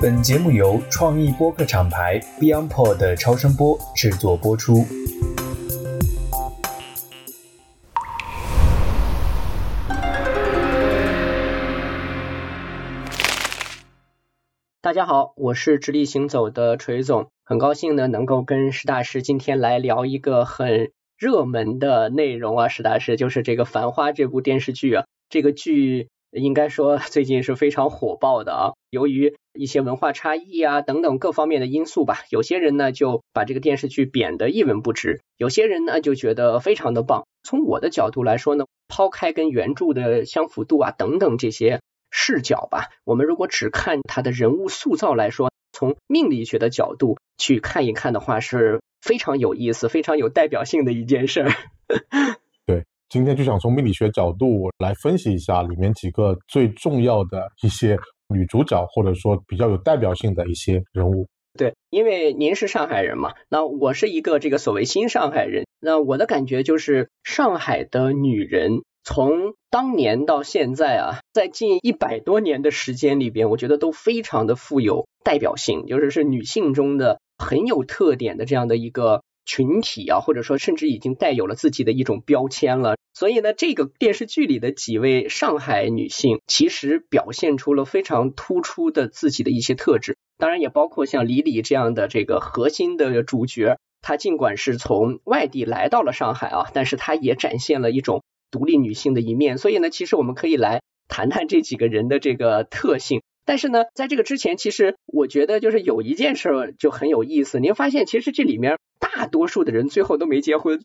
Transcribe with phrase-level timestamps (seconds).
[0.00, 4.84] 本节目由创意播客厂牌 BeyondPod 超声波制作播出。
[14.82, 26.08] 大家好，我是直立行走的锤总，很高兴呢能够跟石大师今天来聊一个很热门的内容啊，石大师就是这个《繁花》这部电视剧啊，这个剧。
[26.32, 37.24] 应该说最近是非常火爆的啊，由于一些文化差异啊等等各方面的因素吧，有些人呢就把这个电视剧贬得一文不值，有些人呢就觉得非常的棒。
[37.42, 51.50] 从我的角度来说呢，抛开跟原著的相符度啊等等这些视角吧，我们如果只看他的人物塑造来说，从命理学的角度去看一看的话，是非常有意思、非常有代表性的一件事儿。
[52.66, 57.96] 对今天就想从命理学角度来分析一下里面几个最重要的一些
[58.28, 61.26] 女主角，或者说比较有代表性的一些人物。
[61.58, 79.22] 对，因为您是上海人嘛，那我是一个这个所谓新上海人，那我的感觉就是上海的女人从当年到现在啊，在近一百多年的时间里边，我觉得都非常的富有代表性，就是是女性中的很有特点的这样的一个。
[79.46, 82.96] 群体啊，或者说甚至已经带有了自己的一种标签了。
[83.14, 90.18] 所以呢，这个电视剧里的几位上海女性，其实表现出了非常突出的自己的一些特质。
[90.36, 99.56] 当然，也包括像李李这样的这个核心的主角，她尽管是从外地来到了上海啊，但是她也展现了一种独立女性的一面。
[99.56, 103.22] 所以呢，其实我们可以来谈谈这几个人的这个特性。
[103.46, 107.60] 但是呢，在这个之前，其实我觉得就是有一件事就很有意思。
[107.60, 110.80] 您发现，其实这里面大多数的人最后都没结婚。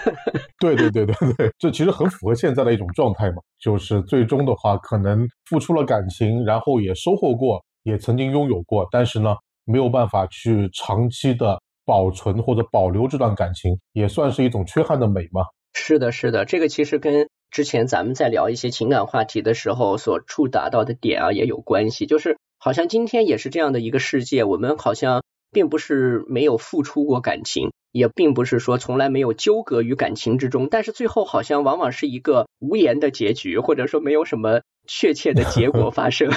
[0.60, 3.38] 对对对对对，这其实很符合现在的一种状态嘛。
[3.58, 15.42] 就是最终的话，可能付出了感情，然后也收获过，也曾经拥有过，但是呢，没有办法去长期的保存或者保留这段感情，也算是一种缺憾的美嘛。
[15.72, 17.28] 是的，是的，这个其实跟。
[17.52, 22.06] 之前咱们在聊一些情感话题的时候，所触达到的点啊也有关系。
[22.06, 36.30] 就是好像今天也是这样的一个世界，我们好像并不是没有付出过感情，也并不是说从来没有纠葛于感情之中，但是最后好像往往是一个无言的结局，或者说没有什么确切的结果发生。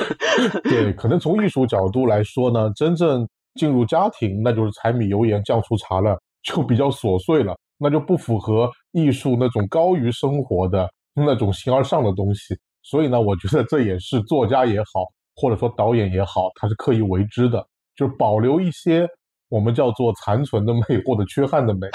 [0.64, 7.54] 对，可能从艺术角度来说呢，真正进入家庭，那就是柴米油盐酱醋茶了，就比较琐碎了。
[7.78, 19.08] 那就不符合艺术那种高于生活的那种形而上的东西，所以呢，我觉得这也是作家也好，或者说导演也好，他是刻意为之的，就保留一些
[19.48, 21.88] 我们叫做残存的美或者缺憾的美。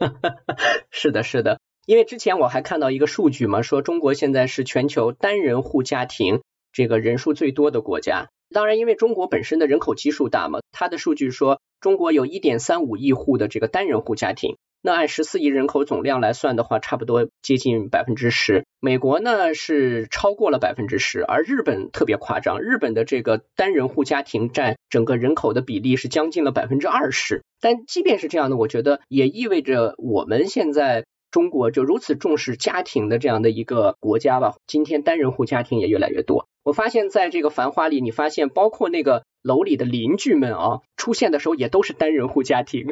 [0.90, 6.42] 是的，是的，因为之前我还看到一个数据嘛，说中国现在是全球单人户家庭
[6.72, 8.28] 这个人数最多的国家。
[8.52, 14.56] 当然，因为中国本身的人口基数大嘛，它的数据说中国有一点三五亿户的这个单人户家庭。
[14.86, 18.66] 那按十四亿人口总量来算的话，差不多接近百分之十。
[18.80, 27.42] 美国呢是超过了百分之十，而日本特别夸张，日本的这个单人户家庭占整个人口的比例是将近了百分之二十。
[27.62, 34.54] 但即便是这样的，我觉得也意味着我们现在中国就如此重视家庭的这样的一个国家吧。
[34.68, 36.46] 今天单人户家庭也越来越多。
[36.62, 39.24] 我发现在这个繁花里，你发现包括那个。
[39.44, 42.86] 楼里的邻居们啊，出现的时候也都是单人户家庭。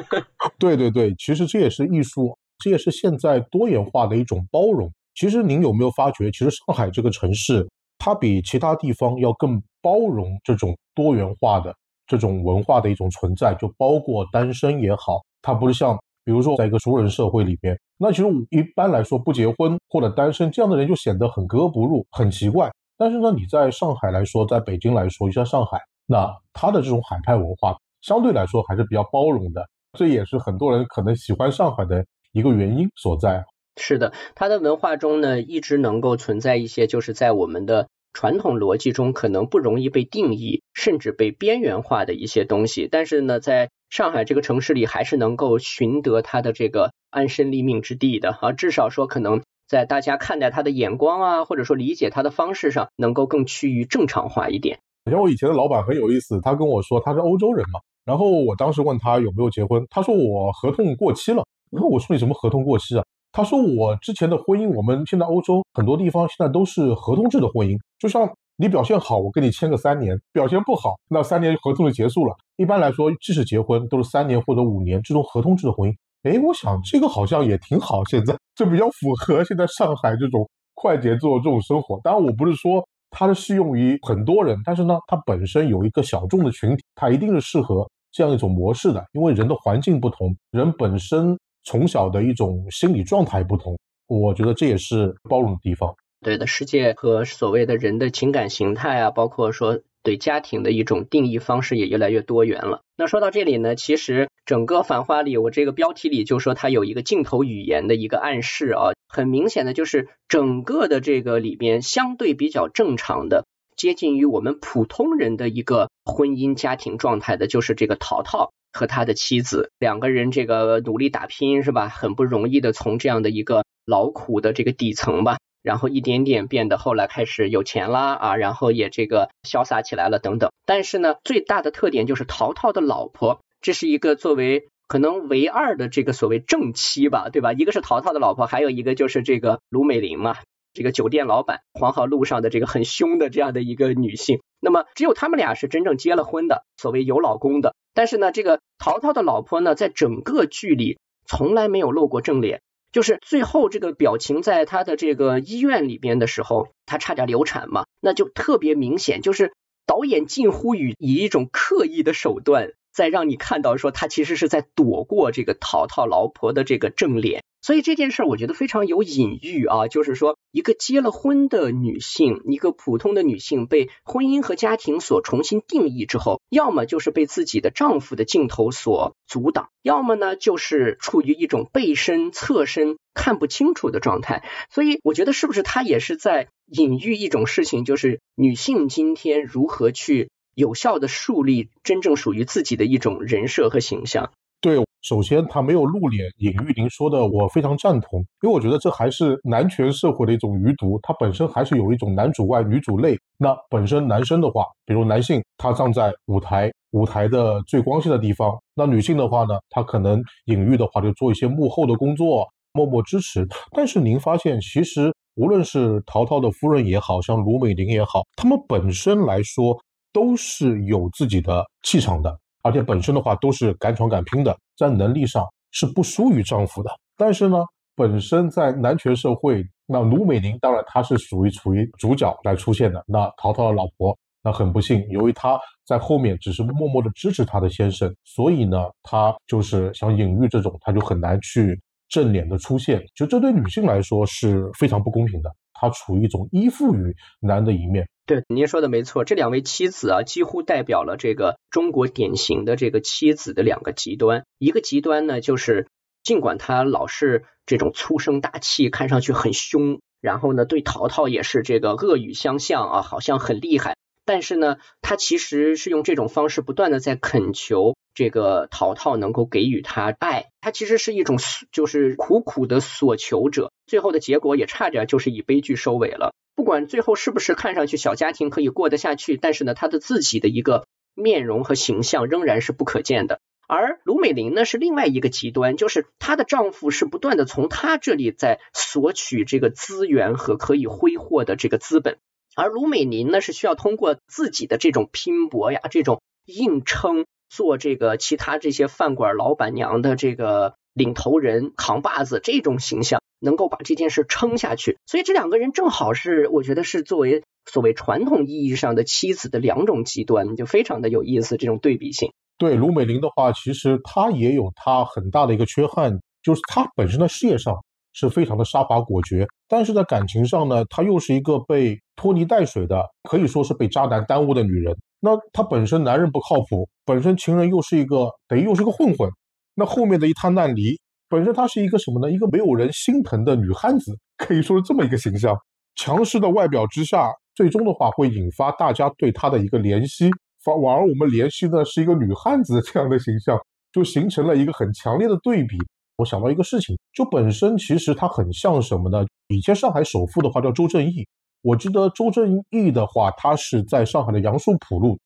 [0.60, 4.92] 对对对，其实这也是艺术，这也是现在多元化的一种包容。
[5.14, 7.66] 其实您有没有发觉，其实上海这个城市，
[7.98, 11.74] 它比其他地方要更包容这种多元化的
[12.06, 22.68] 这种文化的一种存在，就包括单身也好，它不是像比如说在一个熟人社会里边，那其实我一般来说不结婚或者单身这样的人就显得很格格不入，很奇怪。
[22.98, 33.44] 但是呢，你在上海来说，在北京来说，像上海，那它的这种海派文化相对来说还是比较包容的，这也是很多人可能喜欢上海的一个原因所在。
[33.76, 42.88] 是的，它的文化中呢，一直能够存在一些，就是在我们的传统逻辑中可能不容易被定义，甚至被边缘化的一些东西。
[42.90, 49.42] 但是呢，在上海这个城市里，还是能够寻得他的这个安身立命之地的啊，至少说可能。
[49.68, 54.78] 在大家看待他的眼光啊，或者说理解他的方式上，能够更趋于正常化一点。
[55.10, 61.44] 像我以前的老板很有意思，他跟我说他是欧洲人嘛，然后我当时问他有没有结婚，他说我合同过期了。
[61.72, 63.04] 然后我说你什么合同过期啊？
[63.32, 72.36] 他说我之前的婚姻，我们现在欧洲很多地方现在都是合同制的婚姻，就像你表现好，我跟你签个三年；表现不好，那三年合同就结束了。
[72.56, 75.94] 一般来说，即使结婚都是三年或者五年这种合同制的婚姻。
[76.22, 82.00] 哎，我想这个好像也挺好，现在这比较符合现在上海这种快节奏这种生活。
[82.02, 95.94] 当然，我不是说它是适用于很多人，但是呢，它本身有一个小众的群体，它一定是适合这样一种模式的，因为人的环境不同，人本身从小的一种心理状态不同，我觉得这也是包容的地方。
[96.24, 102.82] 对的，世界和所谓的人的情感形态啊，包括说对家庭的一种定义方式也越来越多元了。
[102.96, 121.88] 那说到这里呢，其实整个《繁花》里，我这个标题里就说它有一个镜头语言的一个暗示啊，很明显的就是整个的这个里边相对比较正常的、接近于我们普通人的一个婚姻家庭状态的，就是这个陶陶和他的妻子两个人这个努力打拼是吧？
[121.88, 125.38] 很不容易的从这样的一个劳苦的这个底层吧。
[125.66, 130.52] 然后一点点变得后来开始有钱啦啊，然后也这个潇洒起来了等等。
[130.64, 137.52] 但是呢，最大的特点就是陶陶的老婆，这是一个作为可能唯二的这个所谓正妻吧，对吧？
[137.52, 140.36] 一个是陶陶的老婆，还有一个就是这个卢美玲嘛，
[140.72, 144.38] 这个酒店老板，黄河路上的这个很凶的这样的一个女性。
[144.60, 147.74] 那么只有他们俩是真正结了婚的，所谓有老公的。
[147.92, 152.60] 但是呢，这个陶陶的老婆呢，在整个剧里从来没有露过正脸。
[152.96, 159.52] 就是最后这个表情，在他的这个医院里边的时候，他差点流产嘛，那就特别明显，就是
[159.84, 167.44] 导演近乎于以一种刻意的手段，在让你看到说他其实是在躲过这个陶陶老婆的这个正脸。
[167.60, 184.44] 所以这件事儿我觉得非常有隐喻啊，就是说一个结了婚的女性，一个普通的女性被婚姻和家庭所重新定义之后，要么就是被自己的丈夫的镜头所阻挡，要么呢就是处于一种背身、侧身看不清楚的状态。
[184.70, 194.30] 所以我觉得是不是她也是在隐喻一种事情，就是女性今天如何去有效的树立真正属于自己的一种人设和形象。
[194.62, 203.16] 对，首先他没有露脸，隐喻您说的我非常赞同，因为我觉得这还是男权社会的一种余毒，它本身还是有一种男主外女主内。
[203.36, 213.46] 那本身男生的话，比如男性他站在舞台舞台的最光鲜的地方，那女性的话呢，她可能隐喻的话就做一些幕后的工作，默默支持。
[213.72, 219.78] 但是您发现，其实无论是陶陶的夫人也好像卢美玲也好，他们本身来说
[220.16, 222.34] 都是有自己的气场的。
[222.62, 226.90] 而且本身的话都是敢闯敢拼的，在能力上是不输于丈夫的。
[227.16, 227.58] 但是呢，
[227.94, 233.04] 本身在男权社会，那卢美玲当然她是属于处于主角来出现的。
[233.06, 243.00] 那陶陶的老婆，那很不幸，由于她在后面只是默默的支持她的先生，所以呢，她就是想隐喻这种，她就很难去正脸的出现。
[243.14, 248.08] 就这对女性来说是非常不公平的，他处于一种依附于男的一面。
[248.26, 254.44] 对，您说的没错，这两位妻子啊，几乎代表了这个中国典型的这个妻子的两个极端。
[254.58, 255.86] 一个极端呢，就是
[256.24, 263.96] 尽管他老是这种粗声大气，看上去很凶，然后呢，对淘淘也是这个恶语相向啊，好像很厉害。
[264.24, 271.38] 但是呢，他其实是用这种方式不断的在恳求这个淘淘能够给予他爱，他其实是一种
[271.70, 273.70] 就是苦苦的索求者。
[273.86, 276.32] 最后的结果也差点就是以悲剧收尾了。
[276.54, 283.40] 不管最后是不是看上去小家庭可以过得下去，但是呢，她的自己的一个面容和形象仍然是不可见的。
[283.68, 292.16] 而卢美玲呢是另外一个极端，就是她的丈夫是不断的从她这里在索取这个资源和可以挥霍的这个资本，
[292.54, 303.20] 而卢美玲呢是需要通过自己的这种拼搏呀，这种硬撑，做这个其他这些饭馆老板娘的这个领头人、扛把子这种形象。
[303.40, 312.32] 能够把这件事撑下去，所以这两个人正好是我觉得是作为所谓传统意义上的妻子的两种极端，就非常的有意思这种对比性。
[312.58, 317.74] 对卢美玲的话，其实她也有她很大的一个缺憾，就是她本身的事业上
[318.12, 324.96] 是非常的杀伐果决，但是在感情上呢，她又是一个被拖泥带水的，可以说是被渣男耽误的女人。
[325.20, 329.30] 那她本身男人不靠谱，本身情人又是一个等于又是个混混，
[329.74, 330.98] 那后面的一滩烂泥。
[331.28, 332.32] 本身她是一个什么呢？
[332.32, 335.56] 一个没有人心疼的女汉子，可以说是这么一个形象。
[335.94, 340.30] 强势的外表之下，最终的话会引发大家对她的一个怜惜。
[340.64, 343.58] 反而我们怜惜的是一个女汉子这样的形象，
[343.92, 345.76] 就形成了一个很强烈的对比。
[346.16, 349.24] 我想到一个事情，就本身其实她很像什么呢？
[349.48, 351.26] 以前上海首富的话叫周正义。
[351.62, 355.18] 我记得周正义的话，他是在上海的杨树浦路，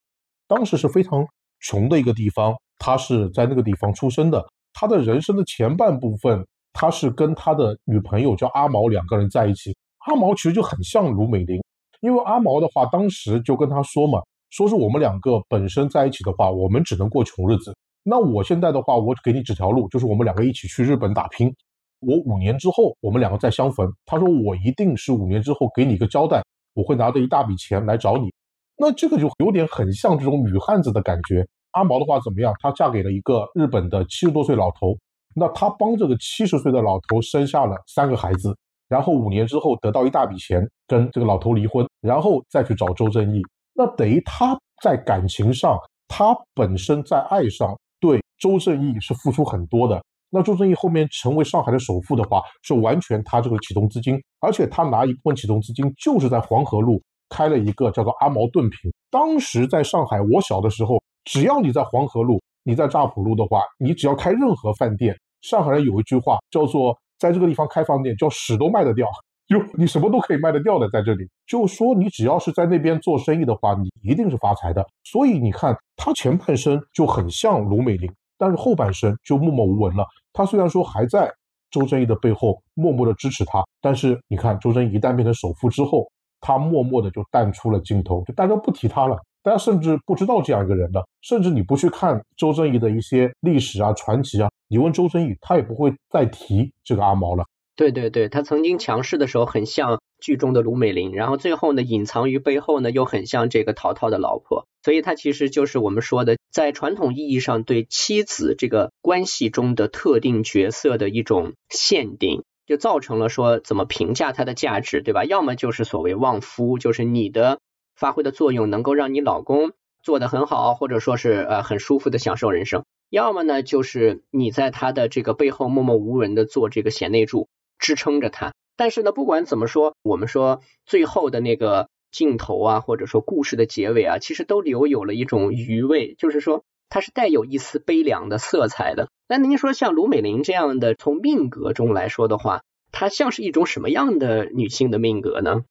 [0.49, 1.26] 当时是非常
[1.61, 4.42] 穷的一个地方，他是在那个地方出生的。
[4.72, 9.76] 他的人生的前半部分，他是跟他的女朋友叫阿毛两个人在一起。
[10.06, 11.62] 阿毛其实就很像卢美玲，
[12.00, 17.76] 因为阿毛的话当时就跟他说嘛，说是我们两个本身在一起的话，我们只能过穷日子。
[18.02, 21.54] 那我现在的话，我给你指条路，就是我们两个一起去日本打拼。
[22.00, 23.92] 我五年之后，我们两个再相逢。
[24.06, 26.42] 他说我一定是五年之后给你一个交代。
[26.72, 28.32] 我会拿着一大笔钱来找你。
[28.78, 31.46] 那这个就有点很像这种女汉子的感觉。
[31.72, 32.52] 阿毛的话怎么样？
[32.60, 34.96] 她嫁给了一个日本的七十多岁老头，
[35.34, 38.56] 那她帮这个七十岁的老头生下了三个孩子，
[38.88, 43.42] 然后五年之后得到一大笔钱，跟这个老头离婚，然后再去找周正义。
[43.74, 50.02] 那等于她在感情上，她本身在爱上对周正义是付出很多的。
[50.32, 58.92] 那周正义后面成为上海的首富的话，是完全他这个启动资金，而且他拿一部分启动资金就是在黄河路开了一个叫做阿毛炖品。
[59.10, 69.06] 当时在上海，我小的时候，只要你在黄河路，你在乍浦路的话，你只要开任何饭店，上海人有一句话叫做在这个地方开饭店叫屎都卖得掉，
[69.46, 71.25] 就你什么都可以卖得掉的在这里。
[71.46, 74.84] 就说你只要是在那边做生意的话，你一定是发财的。
[75.04, 80.04] 所以你看他前半生就很像卢美玲，但是后半生就默默无闻了。
[80.32, 81.32] 他虽然说还在
[81.70, 86.10] 周正义的背后默默的支持他，但是你看周正义一旦变成首富之后，
[86.40, 97.44] 他默默的就淡出了镜头，就大家不提他了，大家甚至不知道这样一个人的，甚至你不去看周正义的一些历史啊、传奇啊，你问周正义，他也不会再提这个阿毛了。
[97.76, 115.25] 对对对，他曾经强势的时候很像剧中的卢美玲，然后最后呢，隐藏于背后呢，又很像这个陶陶的老婆，所以他其实就是我们说的，在传统意义上对妻子这个关系中的特定角色的一种限定，就造成了说怎么评价他的价值，对吧？
[115.25, 117.61] 要么就是所谓旺夫，就是你的
[118.00, 119.71] 发挥的作用能够让你老公
[120.02, 127.47] 做得很好，或者说是呃很舒服的享受人生；要么呢，就是你在他的这个背后默默无闻的做这个贤内助。
[127.83, 139.09] 支撑着他，但是呢，不管怎么说，我们说最后的那个镜头啊，或者说故事的结尾啊，其实都留有了一种余味，就是说它是带有一丝悲凉的色彩的。
[139.26, 145.62] 那您说像卢美玲这样的，从命格中来说的话，她像是一种什么样的女性的命格呢？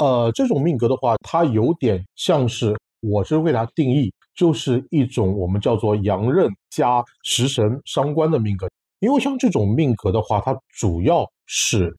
[0.00, 8.66] 呃，这种命格的话，它有点像是，我是为它定义，就是一种我们叫做阳刃加食神伤官的命格。
[9.00, 11.94] 因为像这种命格的话，它主要是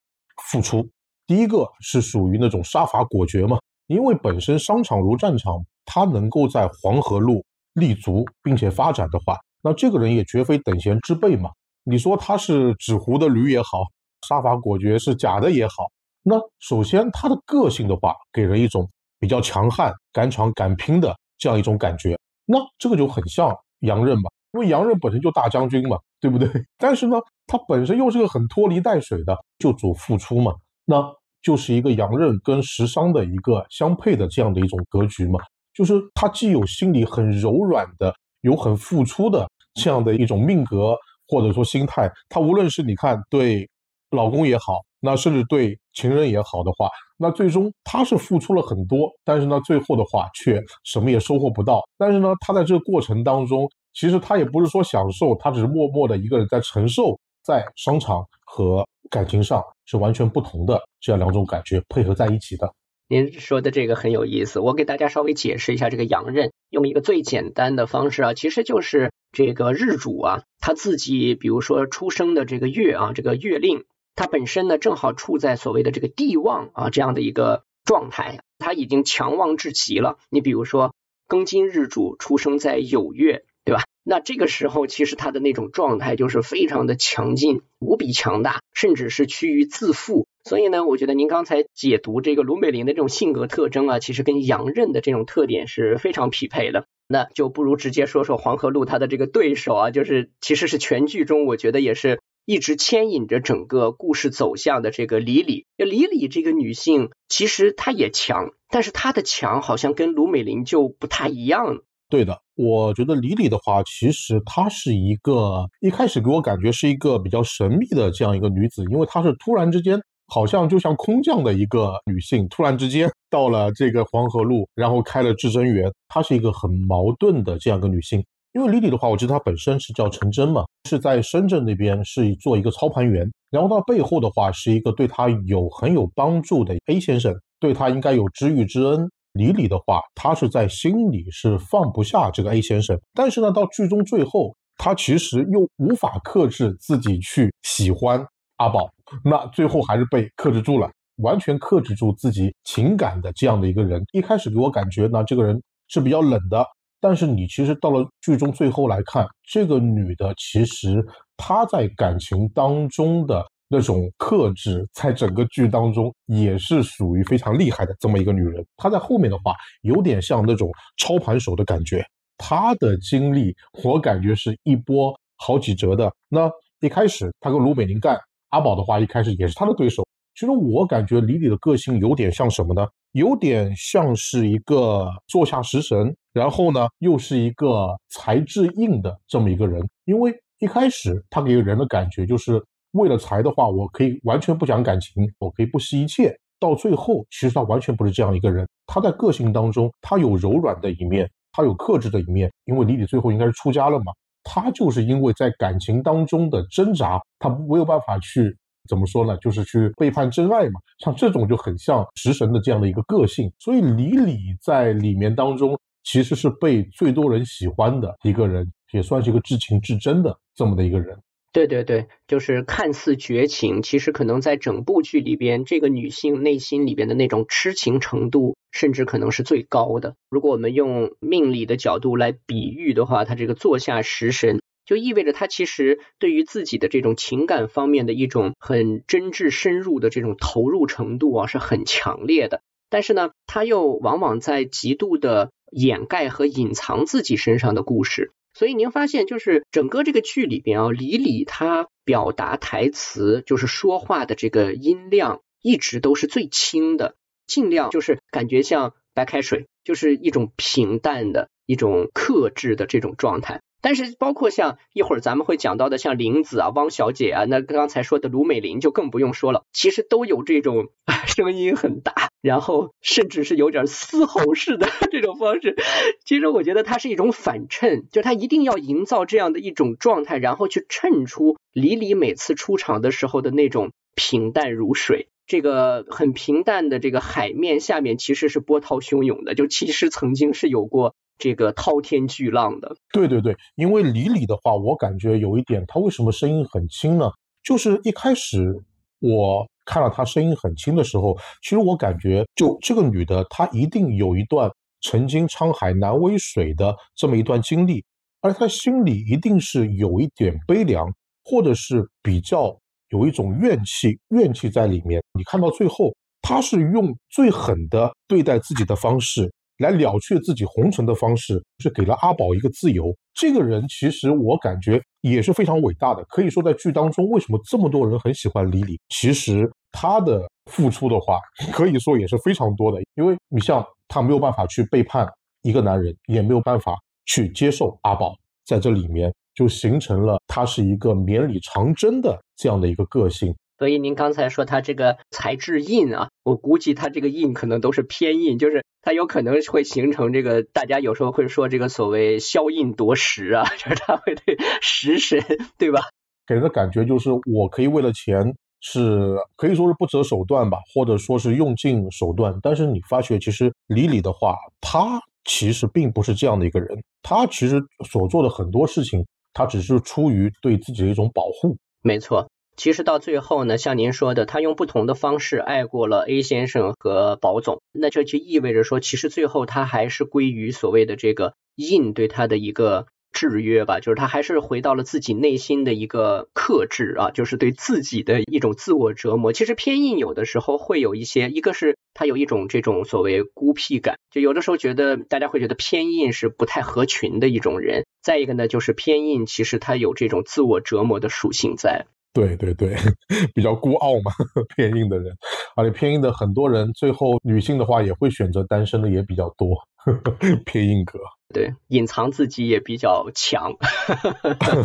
[0.50, 0.84] 付出。
[1.27, 11.51] 第一个是属于那种杀伐果决嘛，因为本身商场如战场，他能够在黄河路立足并且发展的话，那这个人也绝非等闲之辈嘛。
[11.84, 13.84] 你说他是纸糊的驴也好，
[14.27, 15.86] 杀伐果决是假的也好，
[16.23, 22.17] 那首先他的个性的话，给人一种比较强悍、敢闯敢拼的这样一种感觉。
[22.45, 25.97] 那这个就很像杨任嘛，因为杨任本身就大将军嘛。
[26.21, 26.47] 对不对？
[26.77, 27.15] 但是呢，
[27.47, 30.53] 他本身又是个很拖泥带水的，就主付出嘛，
[30.85, 31.03] 那
[31.41, 35.39] 就是一个阳刃跟食伤的一个相配的这样的一种格局嘛。
[35.73, 40.95] 就是他既有心里很柔软的，有很付出的这样的一种命格
[41.27, 42.07] 或者说心态。
[42.29, 43.67] 他无论是你看对
[44.11, 51.81] 老公也好，那甚至对情人也好的话，那最终他是付出了很多，但是呢，最后的话却什么也收获不到。
[51.98, 53.70] 但是呢，他在这个过程当中。
[53.93, 62.74] 其实他也不是说享受，他只是默默的一个人在承受，在商场和感情上是完全不同的这样两种感觉配合在一起的。
[63.10, 73.84] 您说的这个很有意思，我给大家稍微解释一下这个阳刃，用一个最简单的方式啊，其实就是这个日主啊，他自己比如说出生的这个月啊，这个月令，
[74.15, 80.18] 它本身呢正好处在所谓的这个地旺啊这样的一个状态，它已经强旺至极了。
[80.30, 80.94] 你比如说
[81.27, 83.44] 庚金日主出生在酉月。
[83.63, 83.84] 对吧？
[84.03, 90.25] 那这个时候，其实他的那种状态就是非常的强劲，无比强大，甚至是趋于自负。
[90.44, 96.86] 所以呢，我觉得您刚才解读这个卢美玲的这种性格特征啊，其实跟杨任的这种特点是非常匹配的。
[97.08, 105.65] 那就不如直接说说黄河路他的这个对手啊，就是其实是全剧中我觉得也是一直牵引着整个故事走向的这个李李。
[105.77, 111.79] 李李这个女性其实她也强，但是她的强好像跟卢美玲就不太一样。
[112.10, 125.89] 对的，我觉得李李的话，其实她是一个一开始给我感觉是一个比较神秘的这样一个女子，因为她是突然之间，好像就像空降的一个女性，突然之间 到了这个黄河路，然后开了至臻园。
[126.10, 139.10] 她是一个很矛盾的这样一个女性，因为李李的话，我记得她本身是叫陈真嘛，是在深圳那边是做一个操盘员，然后到背后的话是一个对她有很有帮助的 A 先生，对她应该有知遇之恩。
[139.34, 148.22] 李李的话，他是在心里是放不下这个 A 先生，但是呢，到剧中最后，他其实又无法克制自己去喜欢
[148.58, 148.89] 阿宝，
[149.24, 150.91] 那最后还是被克制住了，
[151.24, 154.03] 完全克制住自己情感的这样的一个人。
[154.12, 156.65] 一开始给我感觉呢，这个人是比较冷的，
[157.01, 161.03] 但是你其实到了剧中最后来看，这个女的其实
[161.36, 168.63] 她在感情当中的那种克制，在整个剧当中也是属于非常厉害的这么一个女人。
[168.77, 172.05] 她在后面的话，有点像那种操盘手的感觉。
[172.38, 176.13] 她的经历，我感觉是一波好几折的。
[176.29, 178.15] 那一开始她跟卢美玲干，
[178.50, 180.05] 阿宝的话一开始也是她的对手。
[180.36, 182.88] 其实我感觉李李的个性有点像什么呢？
[183.12, 189.88] 有点像是一个座下食神，然后呢又是一个才智硬的这么一个人。
[190.06, 192.63] 因为一开始他给人的感觉就是。
[192.94, 196.38] 为了财的话，我可以完全不讲感情，我可以不惜一切。
[196.60, 198.68] 到最后，其实他完全不是这样一个人。
[198.86, 202.51] 他在个性当中，他有柔软的一面，他有克制的一面。
[202.65, 204.12] 因为李李最后应该是出家了嘛，
[204.44, 209.38] 他就是因为在感情当中的挣扎，他没有办法去怎么说呢？
[209.38, 210.79] 就是去背叛真爱嘛。
[211.00, 213.51] 像这种就很像食神的这样的一个个性。
[213.59, 221.17] 所以李李在里面当中，其实是被最多人喜欢的一个人，也算是一个至情至真的这么的一个人。
[221.53, 230.15] 对对对，就是看似绝情，其实可能在整部剧里边，这个女性内心里边的那种痴情程度，甚至可能是最高的。
[230.29, 234.61] 如果我们用命理的角度来比喻的话，她这个坐下食神，
[234.91, 242.62] 就意味着他其实对于自己的这种情感方面的一种很真挚深入的这种投入程度啊，是很强烈的。
[242.89, 248.33] 但是呢，他又往往在极度的掩盖和隐藏自己身上的故事。
[248.53, 257.15] 所以您发现，就是整个这个剧里边啊，李李他表达台词，就是说话的这个音量，一直都是最轻的，
[257.48, 263.62] 尽量就是感觉像白开水，就是一种平淡的一种克制的这种状态。
[263.81, 270.89] 但是，包括像一会儿咱们会讲到的，像玲子啊、汪小姐啊，那刚才说的卢美玲就更不用说了，其实都有这种
[271.25, 275.75] 声音很大，然后甚至是有点嘶吼式的这种方式。
[276.23, 285.27] 其实我觉得它是一种反衬，就他一定要营造这样的一种状态，然后去衬出李李每次出场的时候的那种平淡如水。
[285.47, 291.15] 这个很平淡的这个海面下面其实是波涛汹涌的，就其实曾经是有过。
[291.41, 297.32] 这个滔天巨浪的，对对对，因为李李的话，我感觉有一点，他为什么声音很轻呢？
[297.63, 298.71] 就是一开始
[299.19, 304.69] 我看到他声音很轻的时候，其实我感觉，就这个女的，她一定有一段
[305.01, 308.06] 曾经沧海难为水的这么一段经历，
[308.41, 311.12] 而她心里一定是有一点悲凉，
[311.43, 312.77] 或者是比较
[313.10, 315.19] 有一种怨气，怨气在里面。
[315.34, 319.51] 你看到最后，她是用最狠的对待自己的方式。
[319.82, 323.13] 来了却自己红尘的方式，是给了阿宝一个自由。
[323.34, 326.24] 这个人其实我感觉也是非常伟大的。
[326.30, 329.00] 可以说，在剧当中，为什么这么多人很喜欢李李？
[329.10, 331.39] 其实他的付出的话，
[331.74, 333.00] 可以说也是非常多的。
[333.15, 335.28] 因为你像他没有办法去背叛
[335.63, 343.54] 一个男人，也没有办法去接受阿宝，在这里面就形成了他是一个绵里藏针的这样的一个个性。
[343.82, 355.44] 所以您刚才说他这个材质硬啊，我估计他这个硬可能都是偏硬，就是他有可能会形成这个，大家有时候会说这个所谓消印夺食啊， 就是他会对食神，
[355.80, 356.02] 对吧？
[356.46, 362.54] 给人的感觉就是我可以为了钱是可以说是不择手段吧，或者说是用尽手段。
[362.62, 371.76] 但是你发觉其实李李的话，他其实并不是这样的一个人，他其实所做的很多事情，他只是出于对自己的一种保护。
[372.04, 372.48] 没错。
[372.77, 389.53] 其实到最后呢，像您说的，他用不同的方式爱过了 A 先生和宝总，那这就意味着说，其实最后他还是归于所谓的这个印对他的一个制约吧，就是他还是回到了自己内心的一个克制啊，就是对自己的一种自我折磨。
[389.53, 398.05] 其实偏印有的时候会有一些，一个是他有一种这种所谓孤僻感，就有的时候觉得大家会觉得偏印是不太合群的一种人。
[398.23, 402.07] 再一个呢，就是偏印其实他有这种自我折磨的属性在。
[402.34, 402.96] 对对对，
[403.54, 404.32] 比较孤傲嘛，
[404.76, 405.36] 偏硬的人，
[405.76, 409.76] 而且偏硬的很多人，最后女性的话也会选择单身的也比较多，
[410.65, 411.20] 偏硬格。
[411.51, 413.73] 对，隐藏自己也比较强。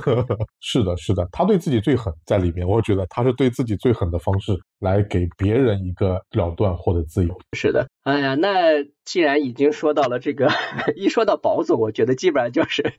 [0.61, 7.38] 是的，是的，他对自己最狠在里面，我觉得他是对自己最狠的方式来给别人一个了断或者自由。
[7.52, 10.48] 是的，哎呀，那既然已经说到了这个，
[10.96, 12.92] 一说到宝总，我觉得基本上就是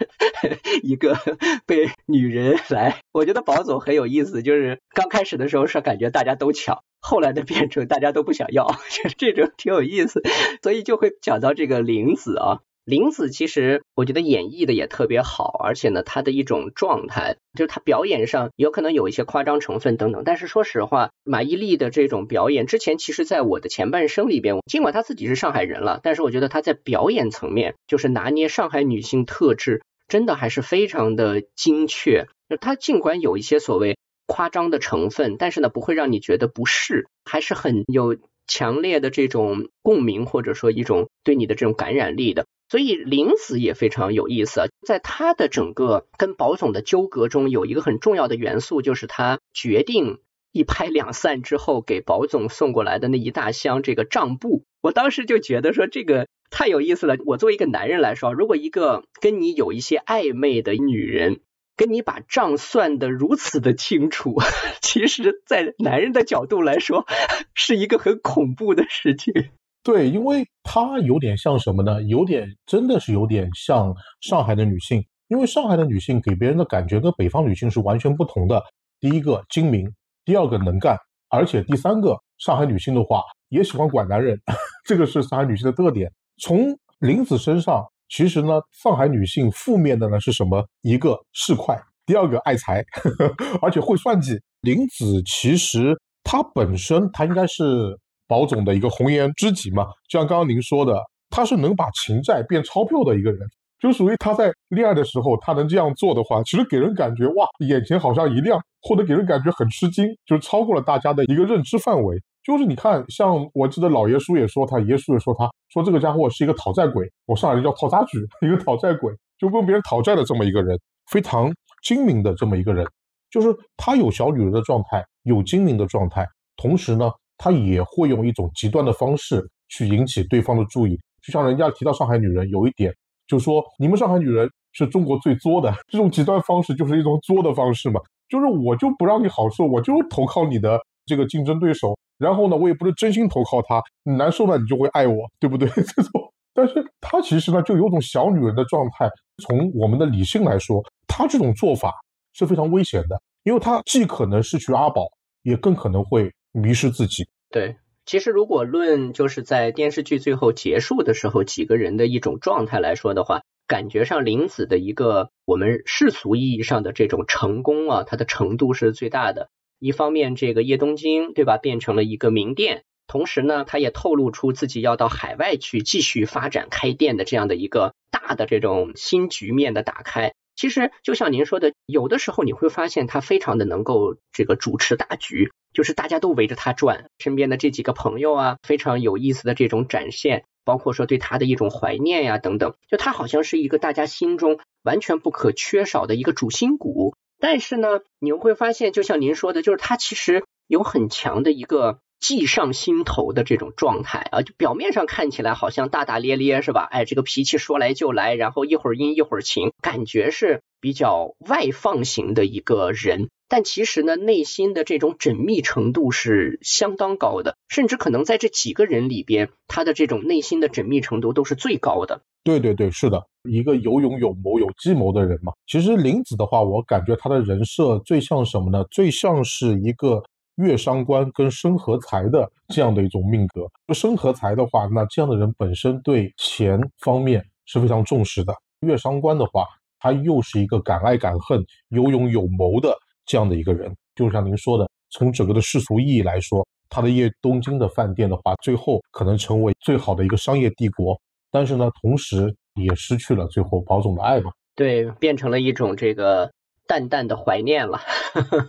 [0.81, 1.17] 一个
[1.65, 3.01] 被女人来。
[3.11, 10.21] 我觉得宝总很有意思，就是刚开始的时候是感觉大家都抢，后来的变成大家都不想要，就是这种挺有意思，
[10.61, 12.59] 所以就会讲到这个玲子啊。
[12.87, 20.23] 林子其实我觉得演绎的也特别好，而且呢，他的一种状态，就是他表演上有可能有一些夸张成分等等。
[20.23, 32.27] 但是说实话，马伊琍的这种表演，之前其实在我的前半生里边，尽管她自己是上海人了，但是我觉得她在表演层面，就是拿捏上海女性特质，真的还是非常的精确。
[32.47, 33.97] 就她尽管有一些所谓
[34.27, 38.15] 夸张的成分，但是呢不会让你觉得不适，还是很有
[38.47, 42.45] 强烈的这种共鸣或者说一种对你的这种感染力的。
[42.69, 50.19] 所以林子也非常有意思啊，在他的整个跟宝总的纠葛中，有一个很重要的元素，就是他决定
[50.51, 54.63] 一拍 两散之后给宝总送过来的那一大箱这个账簿。
[54.81, 57.17] 我当时就觉得说这个太有意思了。
[57.25, 61.39] 我作为一个男人来说，如果一个跟你有一些暧昧的女人，
[61.75, 64.35] 跟你把账算得如此的清楚，
[64.81, 67.05] 其实，在男人的角度来说，
[67.53, 69.49] 是一个很恐怖的事情。
[69.87, 72.03] 对，因为她有点像什么呢？
[72.03, 78.61] 有点真的是有点像上海的女性，因为上海的女性给别人的感觉跟北方女性是完全不同的。
[78.99, 79.89] 第一个精明，
[80.25, 80.97] 第二个能干，
[81.29, 84.37] 而且第三个，上海女性的话也喜欢管男人，
[84.83, 86.11] 这个是上海女性的特点。
[86.41, 90.67] 从林子身上，其实呢，上海女性负面的呢是什么？
[90.81, 92.83] 一个市侩，第二个爱财，
[93.63, 94.37] 而且会算计。
[94.59, 97.97] 林子其实她本身她应该是。
[98.27, 103.39] 保总的一个红颜知己嘛，就像刚刚您说的，他是能把情债变钞票的一个人，
[103.79, 112.21] 就属于他在恋爱的时候，他能这样做的话，其实给人感觉哇，眼前好像一亮，或者给人感觉很吃惊，就是超过了大家的一个认知范围。
[112.43, 120.79] 就是你看，像我记得老爷叔也说他，爷叔也说他，说这个家伙是一个讨债鬼，我上海人叫讨债局，一个讨债鬼，就跟别人讨债的这么一个人，
[121.11, 122.85] 非常精明的这么一个人，
[123.29, 127.11] 就是他有小女人的状态，有精明的状态，同时呢。
[127.37, 132.93] 他也会用一种极端的方式去引起对方的注意，就像人家提到上海女人，有一点
[133.27, 145.67] 就说你们上海女人是中国最作的，这种极端方式就是一种作的方式嘛，就是我就不让你好受，我就投靠你的这个竞争对手，然后呢，我也不是真心投靠他，你难受了你就会爱我，对不对？
[145.75, 149.09] 这种，但是他其实呢就有种小女人的状态，
[149.43, 151.93] 从我们的理性来说，他这种做法
[152.33, 155.05] 是非常危险的，因为他既可能失去阿宝，
[155.43, 156.31] 也更可能会。
[156.57, 157.27] 迷失自己。
[157.49, 169.49] 对，其实如果论就是在电视剧最后结束的时候，几个人的一种状态来说的话，感觉上林子的一个我们世俗意义上的这种成功啊，它的程度是最大的。
[169.79, 180.33] 一方面，这个叶东京对吧，变成了一个名店，同时呢，他也透露出自己要到海外去继续发展开店的这样的一个大的这种新局面的打开。
[180.57, 185.51] 其实就像您说的，有的时候你会发现他非常的能够这个主持大局。
[185.73, 197.15] 就是大家都围着他转，身边的这几个朋友啊，非常有意思的这种展现，包括说对他的一种怀念呀等等，就他好像是一个大家心中完全不可缺少的一个主心骨。
[197.39, 206.87] 但是呢，你会发现，就像您说的，就是他其实有很强的一个计上心头的这种状态啊，就表面上看起来好像大大咧咧是吧？
[206.89, 213.29] 哎，这个脾气说来就来，然后一会儿阴一会儿晴，感觉是比较外放型的一个人。
[213.49, 222.21] 但其实呢，内心的这种缜密程度是相当高的，甚至可能在这几个人里边，他的这种内心的缜密程度都是最高的。
[222.43, 225.53] 对对对，是的，一个有勇有谋有计谋的人嘛。
[225.65, 228.83] 其实林子的话，我感觉他的人设最像什么呢？
[228.91, 230.21] 最像是一个
[230.57, 233.67] 月商官跟生和财的这样的一种命格。
[233.93, 238.53] 生和财的话，那这样的人本身对钱方面是非常重视的。
[238.81, 239.65] 月商官的话，
[239.99, 242.95] 他又是一个敢爱敢恨、有勇有谋的。
[243.25, 251.19] 这样的一个人，就像您说的，从整个的世俗意义来说，他的业东京的饭店的话，最后可能成为最好的一个商业帝国，
[251.51, 254.49] 但是呢，同时也失去了最后保总的爱嘛。
[254.75, 256.49] 对，变成了一种这个
[256.87, 257.99] 淡淡的怀念了。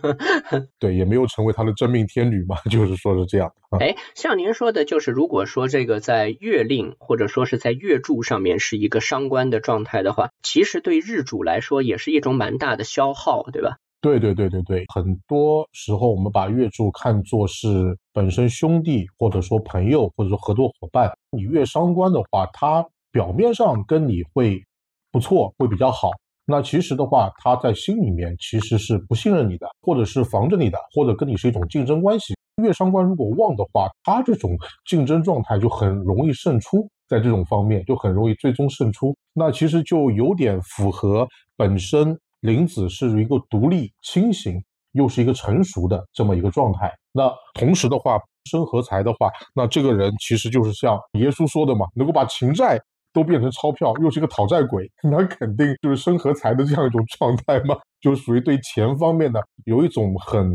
[0.77, 3.53] 对，也没有成为他的真命天女嘛， 就是说是这样。
[3.79, 13.77] 哎，像您说的，就是如果说这个在月令或者说是在月柱上面是一个伤官的状态的话，其实对日主来说也是一种蛮大的消耗，对吧？
[14.01, 21.11] 对对对对对，很多时候我们把月柱看作是本身兄弟，或者说朋友，或者说合作伙伴。
[21.31, 24.63] 你越伤官的话，他表面上跟你会
[25.11, 26.11] 不错，会比较好。
[26.49, 32.33] 那其实的话，他在心里面其实是不信任你的，或者是防着你的，或者跟你是一种竞争关系。
[32.63, 39.15] 月伤官如果旺的话，他这种竞争状态就很容易胜出，在这种方面就很容易最终胜出。
[39.33, 42.17] 那其实就有点符合本身。
[42.41, 46.89] 林子是一个独立、清醒，又是一个成熟的这么一个状态。
[47.11, 52.79] 那同时的话，生和财的话，那这个人其实就是像耶稣说的嘛，能够把情债
[53.13, 60.51] 都变成钞票，又是个讨债鬼， 那肯定就是生和财的这样一种状态嘛，就属于对钱方面的有一种很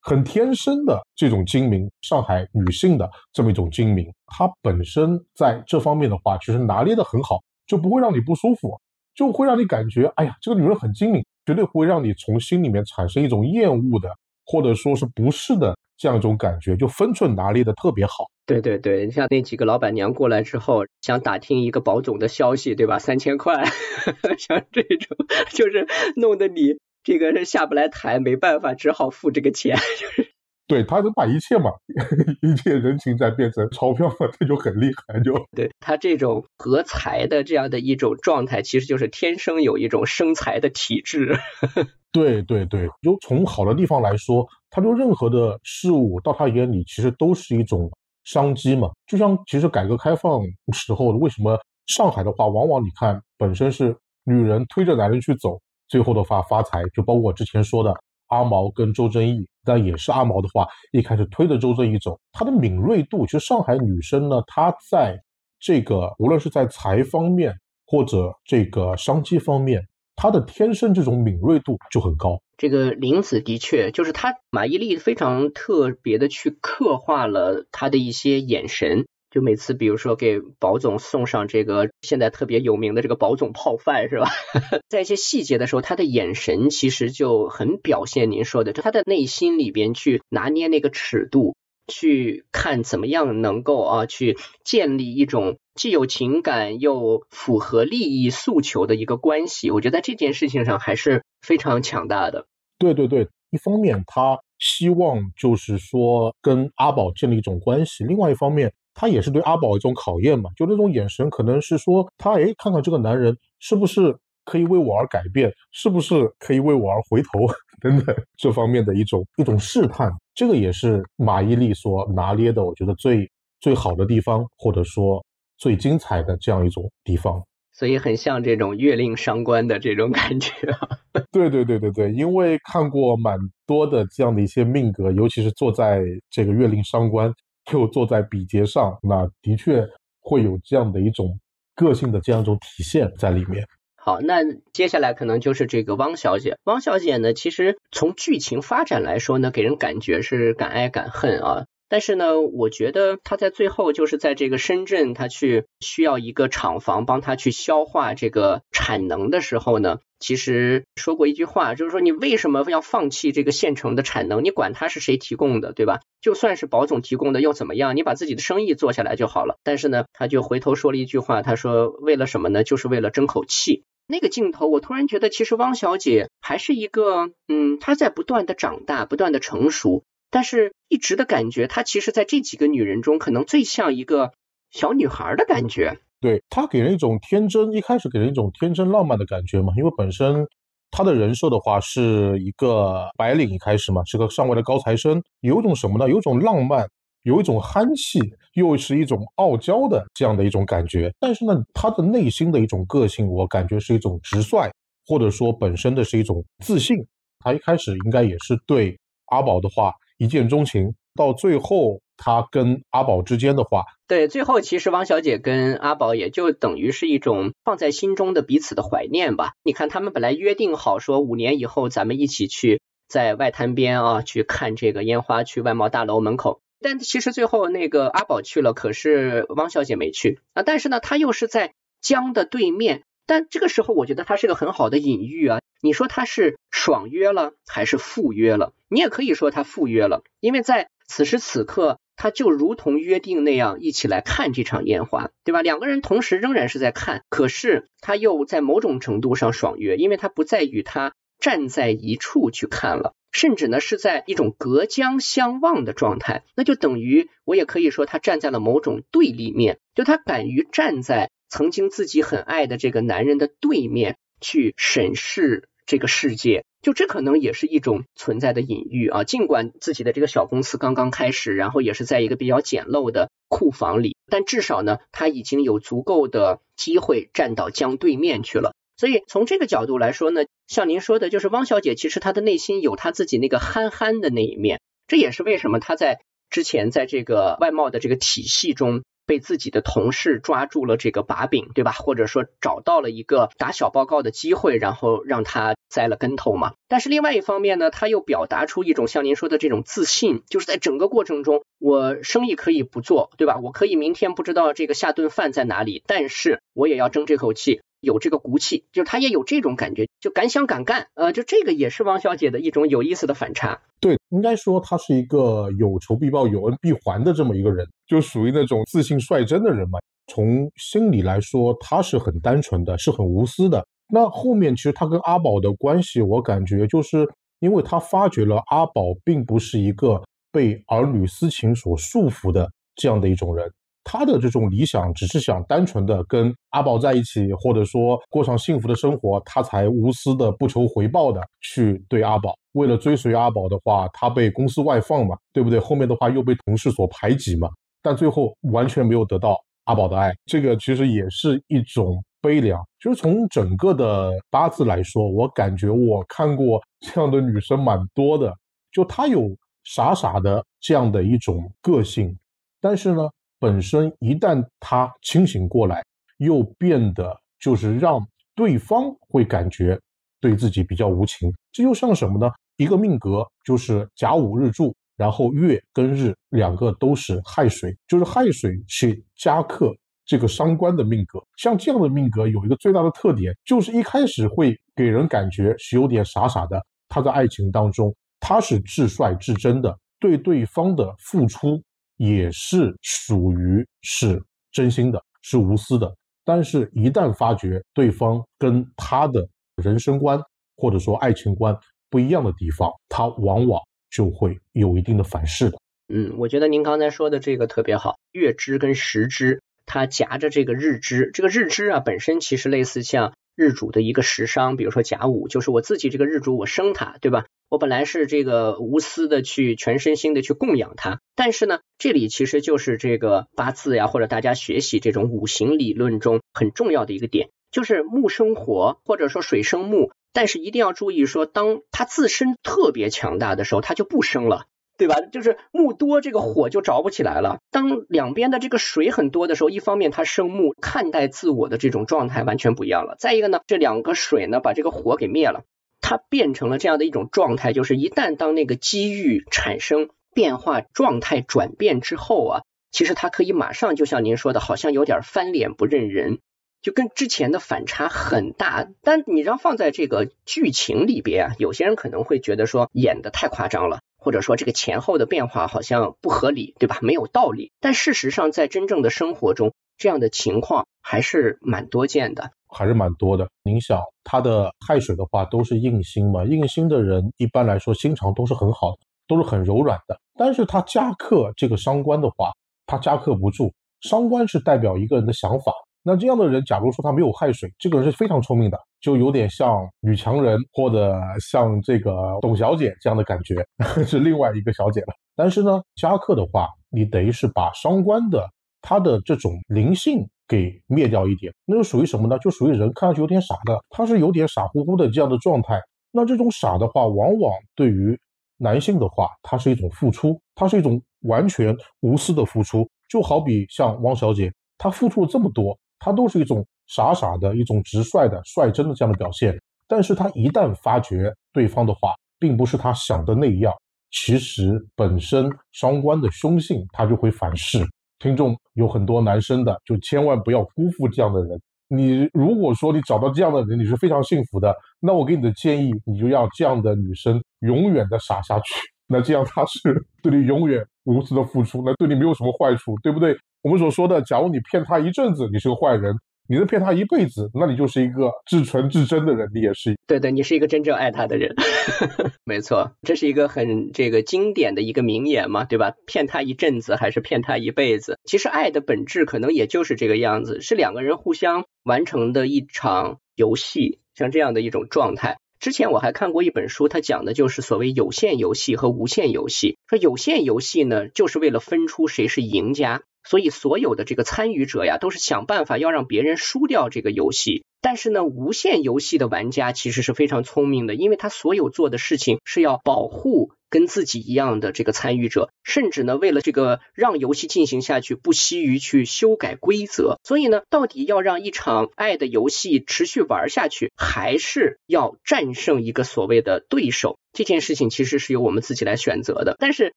[0.00, 1.90] 很天生的这种精明。
[2.02, 8.78] 上海女性的这么一种精明，她本身在这方面的话，其实拿捏的很好，就不会让你不舒服。
[9.16, 14.08] 就会让你感觉，哎呀，这个女人很精明，绝对不会让你从心里面产生一种厌恶的
[14.44, 18.26] 或者说是不是的这样一种感觉，就分寸拿捏的特别好。
[18.46, 22.98] 对对对，像那几个老板娘过来之后，想打听一个保总的消息，对吧？
[22.98, 23.64] 三千块，
[24.38, 25.16] 像这种
[25.50, 29.78] 就是弄得你这个是下不来台，没办法，只好付这个钱。
[30.66, 31.70] 对他能把一切嘛，
[32.40, 35.20] 一切人情债变成钞票嘛，这就很厉害。
[35.20, 41.38] 就对他这种合财的这样的一种状态，其实就是天生有一种生财的体质。
[42.10, 47.90] 对对对，就从好的地方来说，他就任何的事物到他眼里其实都是一种
[48.24, 48.90] 商机嘛。
[49.06, 50.40] 就像其实改革开放
[50.72, 57.94] 时候，为什么上海的话，往往你看本身是女人推着男人去走，最后的话发财，就包括我之前说的。
[58.28, 65.18] 阿毛跟周正义，但也是阿毛的话，一开始推着周正义走，他的敏锐度，其实上海女生呢，她在
[65.58, 67.54] 这个无论是在财方面
[67.86, 69.80] 或者这个商机方面，
[70.16, 72.40] 她的天生这种敏锐度就很高。
[72.56, 79.06] 这个林子的确就是他马伊琍非常特别的去刻画了他的一些眼神。
[79.34, 84.30] 就每次，比如说给保总送上这个现在特别有名的这个保总泡饭，是吧？
[84.88, 91.56] 在一些细节的时候，他的眼神其实就很表现您说的，就他的内心里边去拿捏那个尺度，
[91.88, 99.72] 去看怎么样能够啊去建立一种既有情感又符合利益诉求的一个关系。
[99.72, 102.46] 我觉得在这件事情上还是非常强大的。
[102.78, 108.72] 对对对，一方面他希望就是说跟阿宝建立一种关系，另外一方面。
[108.94, 120.10] 他也是对阿宝一种考验嘛，就那种眼神，可能是说他哎，看看这个男人是不是可以为我而改变，是不是可以为我而回头等等这方面的一种一种试探。
[120.34, 123.30] 这个也是马伊琍所拿捏的，我觉得最
[123.60, 125.24] 最好的地方，或者说
[125.58, 127.42] 最精彩的这样一种地方。
[127.72, 130.52] 所以很像这种月令伤官的这种感觉。
[131.32, 137.32] 对对对对对，因为看过蛮多的这样的一些命格，尤其是坐在这个月令伤官。
[137.64, 139.88] 就坐在笔节上，那的确
[140.20, 141.38] 会有这样的一种
[141.74, 143.66] 个性的这样一种体现在里面。
[143.96, 146.58] 好，那接下来可能就是这个汪小姐。
[146.64, 151.64] 汪小姐呢，其实从剧情发展来说呢，给人感觉是敢爱敢恨啊。
[151.94, 160.00] 但是呢，我觉得他在最后就是在这个深圳，他去需要一个厂房帮他去消化这个产能的时候呢。
[160.18, 164.42] 其实说过一句话，就是说你为什么要放弃这个现成的产能？
[164.42, 166.00] 你管它是谁提供的，对吧？
[166.20, 167.94] 就算是保总提供的又怎么样？
[167.96, 169.54] 你把自己的生意做下来就好了。
[169.62, 172.64] 但是呢，他就回头说了一句话，他说为了什么呢？
[172.64, 173.84] 就是为了争口气。
[174.08, 180.02] 那个镜头，我突然觉得，其实汪小姐还是一个，嗯，她在不断的长大，不断的成熟，
[180.34, 184.32] 但是一直的感觉，她其实在这几个女人中，可能最像一个
[184.72, 186.00] 小女孩的感觉。
[186.20, 190.44] 对他给人一种天真，一开始给人一种天真浪漫的感觉嘛，因为本身
[190.90, 196.10] 他的人设的话是一个白领，一开始嘛是个上位的高材生，有一种什么呢？
[196.10, 196.84] 有一种浪漫，
[197.22, 198.18] 有一种憨气，
[198.54, 201.12] 又是一种傲娇的这样的一种感觉。
[201.20, 204.68] 但是呢，他的内心的一种个性，我感觉是一种直率，
[205.06, 207.06] 或者说本身的是一种自信。
[207.38, 212.00] 他一开始应该也是对阿宝的话一见钟情，到最后。
[212.16, 219.54] 他跟阿宝之间的话，对，最后其实汪小姐跟阿宝也就等于是一种放在心中的彼此的怀念吧。
[219.64, 226.60] 你看，他们本来约定好说五年以后咱们一起去在外滩边啊去看这个烟花，去外贸大楼门口。
[226.80, 230.62] 但其实最后那个阿宝去了，可是汪小姐没去啊。
[230.62, 233.02] 但是呢，他又是在江的对面。
[233.26, 235.60] 但这个时候，我觉得他是个很好的隐喻啊。
[235.80, 238.72] 你说他是爽约了还是赴约了？
[238.88, 241.98] 你也可以说他赴约了，因为在此时此刻。
[242.16, 245.62] 他就如同约定那样一起来看这场烟花，对吧？
[245.62, 256.44] 两个人同时仍然是在看，可是他又在某种程度上爽约，因为他不再与他站在一处去看了，甚至呢是在一种隔江相望的状态。
[256.54, 266.64] 那就等于我也可以说他站在了某种对立面，就他敢于站在曾经自己很爱的这个男人的对面去审视这个世界。
[266.82, 278.74] 就这可能也是一种存在的隐喻啊，尽管自己的这个小公司刚刚开始，然后也是在一个比较简陋的库房里，但至少呢，他已经有足够的机会站到江对面去了。
[278.96, 286.18] 所以从这个角度来说呢，像您说的，就是汪小姐其实她的内心有她自己那个憨憨的那一面，这也是为什么她在
[286.50, 289.04] 之前在这个外贸的这个体系中。
[289.26, 291.92] 被自己的同事抓住了这个把柄，对吧？
[291.92, 296.74] 或者说找到了一个打小报告的机会，然后让他栽了跟头嘛。
[296.88, 303.58] 但是另外一方面呢，他又表达出一种像您说的这种自信，就是在整个过程中，我生意可以不做，对吧？
[303.62, 307.80] 我可以明天不知道这个下顿饭在哪里，但是我也要争这口气。
[308.04, 313.80] 有这个骨气，就是他也有这种感觉，就敢想敢干，呃，就这个也是汪小姐的一种有意思的反差。
[314.00, 319.98] 对，应该说他是一个有仇必报、有恩必还的这么一个人，就属于那种自信率真的人嘛。
[320.26, 323.86] 从心理来说，他是很单纯的，是很无私的。
[324.08, 327.28] 那后面其实他跟阿宝的关系，我感觉就是
[327.60, 333.70] 因为他发觉了阿宝并不是一个被儿女私情所束缚的这样的一种人。
[334.04, 342.54] 他的这种理想只是想单纯的跟阿宝在一起，或者说过上幸福的生活，他才无私的不求回报的去对阿宝。
[342.72, 345.78] 为了追随阿宝的话，他被公司外放嘛，对不对？
[345.78, 347.68] 后面的话又被同事所排挤嘛，
[348.02, 352.84] 但最后完全没有得到阿宝的爱，这个其实也是一种悲凉。
[353.00, 358.52] 就是从整个的八字来说，我感觉我看过这样的女生蛮多的，
[358.92, 359.48] 就她有
[359.84, 362.36] 傻傻的这样的一种个性，
[362.80, 363.30] 但是呢。
[363.64, 366.04] 本身一旦他清醒过来，
[366.36, 368.20] 又变得就是让
[368.54, 369.98] 对方会感觉
[370.38, 371.50] 对自己比较无情。
[371.72, 372.52] 这又像什么呢？
[372.76, 379.96] 一个命格就是甲午日柱，然后月跟日两个都是亥水，就是亥水去加克
[380.26, 381.42] 这个伤官的命格。
[381.56, 386.78] 像这样的命格有一个最大的特点，就是一开始会给人感觉是有点傻傻的。
[387.08, 391.82] 他在爱情当中，他是至帅至真的，对对方的付出。
[392.16, 396.14] 也是属于是真心的，是无私的。
[396.44, 399.48] 但是，一旦发觉对方跟他的
[399.82, 400.38] 人生观
[400.76, 401.74] 或者说爱情观
[402.10, 405.78] 不一样的地方，他往往就会有一定的反噬的。
[406.08, 417.46] 嗯，我觉得您刚才说的这个特别好，月支跟时支，它夹着这个日支，这个日支啊，本身其实类似像日主的一个食伤，比如说甲午，就是我自己这个日主，我生它，对吧？
[417.70, 435.20] 我本来是这个无私的去全身心的去供养他，但是呢，这里其实就是这个八字呀，或者大家学习这种五行理论中很重要的一个点，就是木生火，或者说水生木，但是一定要注意说，当它自身特别强大的时候，它就不生了，对吧？
[435.32, 437.58] 就是木多，这个火就着不起来了。
[437.72, 443.16] 当两边的这个水很多的时候，一方面它生木，看待自我的这种状态完全不一样了。
[443.18, 445.64] 再一个呢，这两个水呢，把这个火给灭了。
[446.06, 452.62] 它变成了这样的一种状态，就是一旦当那个机遇产生变化、状态转变之后啊，
[452.92, 456.40] 其实它可以马上就像您说的，好像有点翻脸不认人，
[456.82, 458.86] 就跟之前的反差很大。
[459.02, 466.98] 但你让放在这个剧情里边啊，有些人可能会觉得说演的太夸张了，或者说这个前后的变化好像不合理，对吧？
[467.00, 467.72] 没有道理。
[467.80, 472.50] 但事实上，在真正的生活中，这样的情况还是蛮多见的。
[472.68, 473.48] 还是蛮多的。
[473.62, 476.44] 您想，他的亥水的话都是印星嘛？
[476.44, 480.18] 印星的人一般来说心肠都是很好的，都是很柔软的。
[480.36, 482.50] 但是他加克这个伤官的话，
[482.86, 483.72] 他加克不住。
[484.00, 485.72] 伤官是代表一个人的想法。
[486.02, 493.64] 那这样的人，假如说他没有亥水，这个人是非常聪明的，就有点像女强人或者像这个董小姐这样的感觉，
[494.04, 495.14] 是另外一个小姐了。
[495.34, 498.46] 但是呢，加克的话，你等于是把伤官的
[498.84, 500.28] 他的这种灵性。
[500.46, 502.38] 给灭掉一点，那就属于什么呢？
[502.38, 505.80] 就属于人看上去有点傻的，他是有点傻乎乎的这样的状态。
[506.12, 508.14] 那这种傻的话，往往对于
[508.58, 512.86] 男性的话，它是一种付出，它是一种完全无私的付出。
[513.08, 519.58] 就好比像汪小姐，她付出了这么多，她都是一种傻傻的一种直率的率真的这样的表现。
[519.88, 523.72] 但是她一旦发觉对方的话，并不是她想的那样，
[524.10, 527.82] 其实本身双官的凶性，他就会反噬。
[528.18, 531.60] 听众有很多男生的，就千万不要辜负这样的人。
[531.88, 534.74] 你如果说你找到这样的人，你是非常幸福的。
[535.00, 538.74] 那我给你的建议，你就要这样的女生永远的傻下去。
[539.06, 539.80] 那这样她是
[540.22, 543.36] 对你永远无私的付出，那对你没有什么坏处，对不对？
[543.62, 546.16] 我们所说的，假如你骗她一阵子，你是个坏人。
[546.46, 549.96] 你能骗他一辈子，那你就是一个至纯至真的人，你也是。
[550.06, 551.54] 对对，你是一个真正爱他的人，
[552.44, 555.94] 没错，这是一个很这个经典的一个名言嘛，对吧？
[556.06, 558.18] 骗他一阵子还是骗他一辈子？
[558.24, 565.38] 其实爱的本质可能也就是这个样子，是两个人互相完成的一场游戏，像这样的一种状态。
[565.60, 569.78] 之前我还看过一本书，它讲的就是所谓有限游戏和无限游戏。
[569.88, 573.00] 说有限游戏呢，就是为了分出谁是赢家。
[573.24, 577.64] 所以，所有的这个参与者呀，都是想办法要让别人输掉这个游戏。
[577.80, 590.18] 但是呢，无限游戏的玩家其实是非常聪明的，因为他所有做的事情是要保护跟自己一样的这个参与者，甚至呢，为了这个让游戏进行下去，不惜于去修改规则。
[590.24, 597.18] 所以呢，到底要让一场爱的游戏持续玩下去，还是要战胜一个所谓的对手？
[597.34, 599.56] 这件事情其实是由我们自己来选择的。
[599.58, 599.92] 但是，